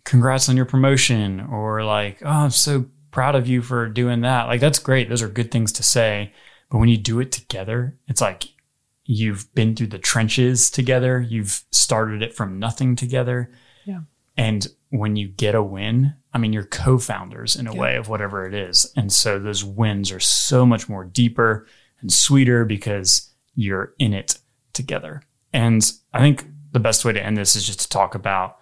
congrats 0.05 0.47
on 0.47 0.55
your 0.55 0.65
promotion 0.65 1.41
or 1.51 1.83
like, 1.83 2.19
oh, 2.23 2.29
I'm 2.29 2.49
so 2.49 2.85
proud 3.11 3.35
of 3.35 3.45
you 3.45 3.61
for 3.61 3.89
doing 3.89 4.21
that. 4.21 4.47
Like, 4.47 4.61
that's 4.61 4.79
great. 4.79 5.09
Those 5.09 5.21
are 5.21 5.27
good 5.27 5.51
things 5.51 5.73
to 5.73 5.83
say. 5.83 6.31
But 6.71 6.77
when 6.77 6.87
you 6.87 6.97
do 6.97 7.19
it 7.19 7.33
together, 7.33 7.97
it's 8.07 8.21
like 8.21 8.45
you've 9.03 9.53
been 9.53 9.75
through 9.75 9.87
the 9.87 9.99
trenches 9.99 10.71
together, 10.71 11.19
you've 11.19 11.65
started 11.71 12.23
it 12.23 12.33
from 12.33 12.57
nothing 12.57 12.95
together. 12.95 13.51
Yeah. 13.83 13.99
And 14.37 14.65
when 14.89 15.17
you 15.17 15.27
get 15.27 15.55
a 15.55 15.61
win, 15.61 16.15
I 16.33 16.37
mean, 16.37 16.53
you're 16.53 16.63
co 16.63 16.97
founders 16.97 17.57
in 17.57 17.67
a 17.67 17.75
way 17.75 17.97
of 17.97 18.07
whatever 18.07 18.47
it 18.47 18.53
is. 18.53 18.91
And 18.95 19.11
so 19.11 19.39
those 19.39 19.63
wins 19.63 20.09
are 20.09 20.21
so 20.21 20.65
much 20.65 20.87
more 20.87 21.03
deeper 21.03 21.67
and 21.99 22.11
sweeter 22.11 22.63
because 22.63 23.29
you're 23.55 23.93
in 23.99 24.13
it 24.13 24.39
together. 24.71 25.21
And 25.51 25.83
I 26.13 26.19
think 26.19 26.47
the 26.73 26.79
best 26.79 27.05
way 27.05 27.13
to 27.13 27.23
end 27.23 27.37
this 27.37 27.55
is 27.55 27.65
just 27.65 27.79
to 27.81 27.89
talk 27.89 28.13
about 28.15 28.57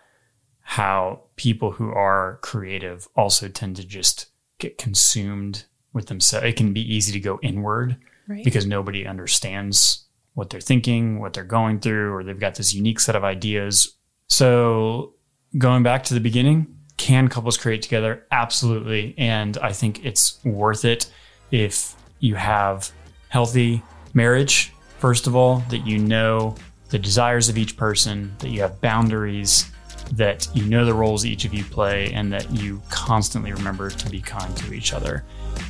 how 0.61 1.21
people 1.35 1.71
who 1.71 1.89
are 1.91 2.39
creative 2.41 3.07
also 3.15 3.47
tend 3.47 3.75
to 3.77 3.83
just 3.83 4.27
get 4.59 4.77
consumed 4.77 5.65
with 5.91 6.07
themselves. 6.07 6.45
It 6.45 6.55
can 6.55 6.71
be 6.73 6.81
easy 6.93 7.11
to 7.13 7.19
go 7.19 7.39
inward 7.41 7.97
Right. 8.27 8.43
because 8.45 8.65
nobody 8.65 9.05
understands 9.07 10.05
what 10.35 10.49
they're 10.49 10.61
thinking, 10.61 11.19
what 11.19 11.33
they're 11.33 11.43
going 11.43 11.79
through, 11.79 12.13
or 12.13 12.23
they've 12.23 12.39
got 12.39 12.55
this 12.55 12.73
unique 12.73 12.99
set 12.99 13.15
of 13.15 13.23
ideas. 13.23 13.95
So, 14.27 15.15
going 15.57 15.83
back 15.83 16.03
to 16.05 16.13
the 16.13 16.21
beginning, 16.21 16.67
can 16.95 17.27
couples 17.27 17.57
create 17.57 17.81
together? 17.81 18.25
Absolutely. 18.31 19.15
And 19.17 19.57
I 19.57 19.73
think 19.73 20.05
it's 20.05 20.39
worth 20.45 20.85
it 20.85 21.11
if 21.49 21.95
you 22.19 22.35
have 22.35 22.91
healthy 23.29 23.81
marriage, 24.13 24.71
first 24.99 25.27
of 25.27 25.35
all, 25.35 25.63
that 25.69 25.85
you 25.85 25.97
know 25.97 26.55
the 26.91 26.99
desires 26.99 27.49
of 27.49 27.57
each 27.57 27.75
person, 27.75 28.35
that 28.39 28.49
you 28.49 28.61
have 28.61 28.79
boundaries, 28.81 29.71
that 30.13 30.47
you 30.53 30.65
know 30.65 30.85
the 30.85 30.93
roles 30.93 31.25
each 31.25 31.45
of 31.45 31.53
you 31.53 31.63
play, 31.63 32.11
and 32.13 32.31
that 32.33 32.51
you 32.51 32.81
constantly 32.89 33.51
remember 33.51 33.89
to 33.89 34.09
be 34.09 34.21
kind 34.21 34.55
to 34.57 34.73
each 34.73 34.93
other. 34.93 35.23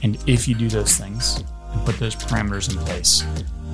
And 0.03 0.17
if 0.27 0.47
you 0.47 0.55
do 0.55 0.67
those 0.67 0.97
things 0.97 1.43
and 1.71 1.85
put 1.85 1.97
those 1.99 2.15
parameters 2.15 2.75
in 2.75 2.83
place, 2.83 3.23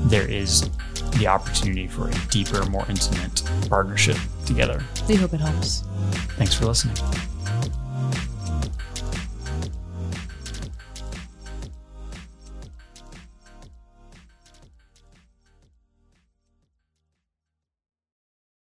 there 0.09 0.29
is 0.29 0.69
the 1.17 1.27
opportunity 1.27 1.87
for 1.87 2.09
a 2.09 2.13
deeper, 2.29 2.65
more 2.65 2.85
intimate 2.89 3.41
partnership 3.69 4.17
together. 4.45 4.83
We 5.07 5.15
hope 5.15 5.33
it 5.33 5.39
helps. 5.39 5.83
Thanks 6.37 6.53
for 6.53 6.65
listening. 6.65 6.97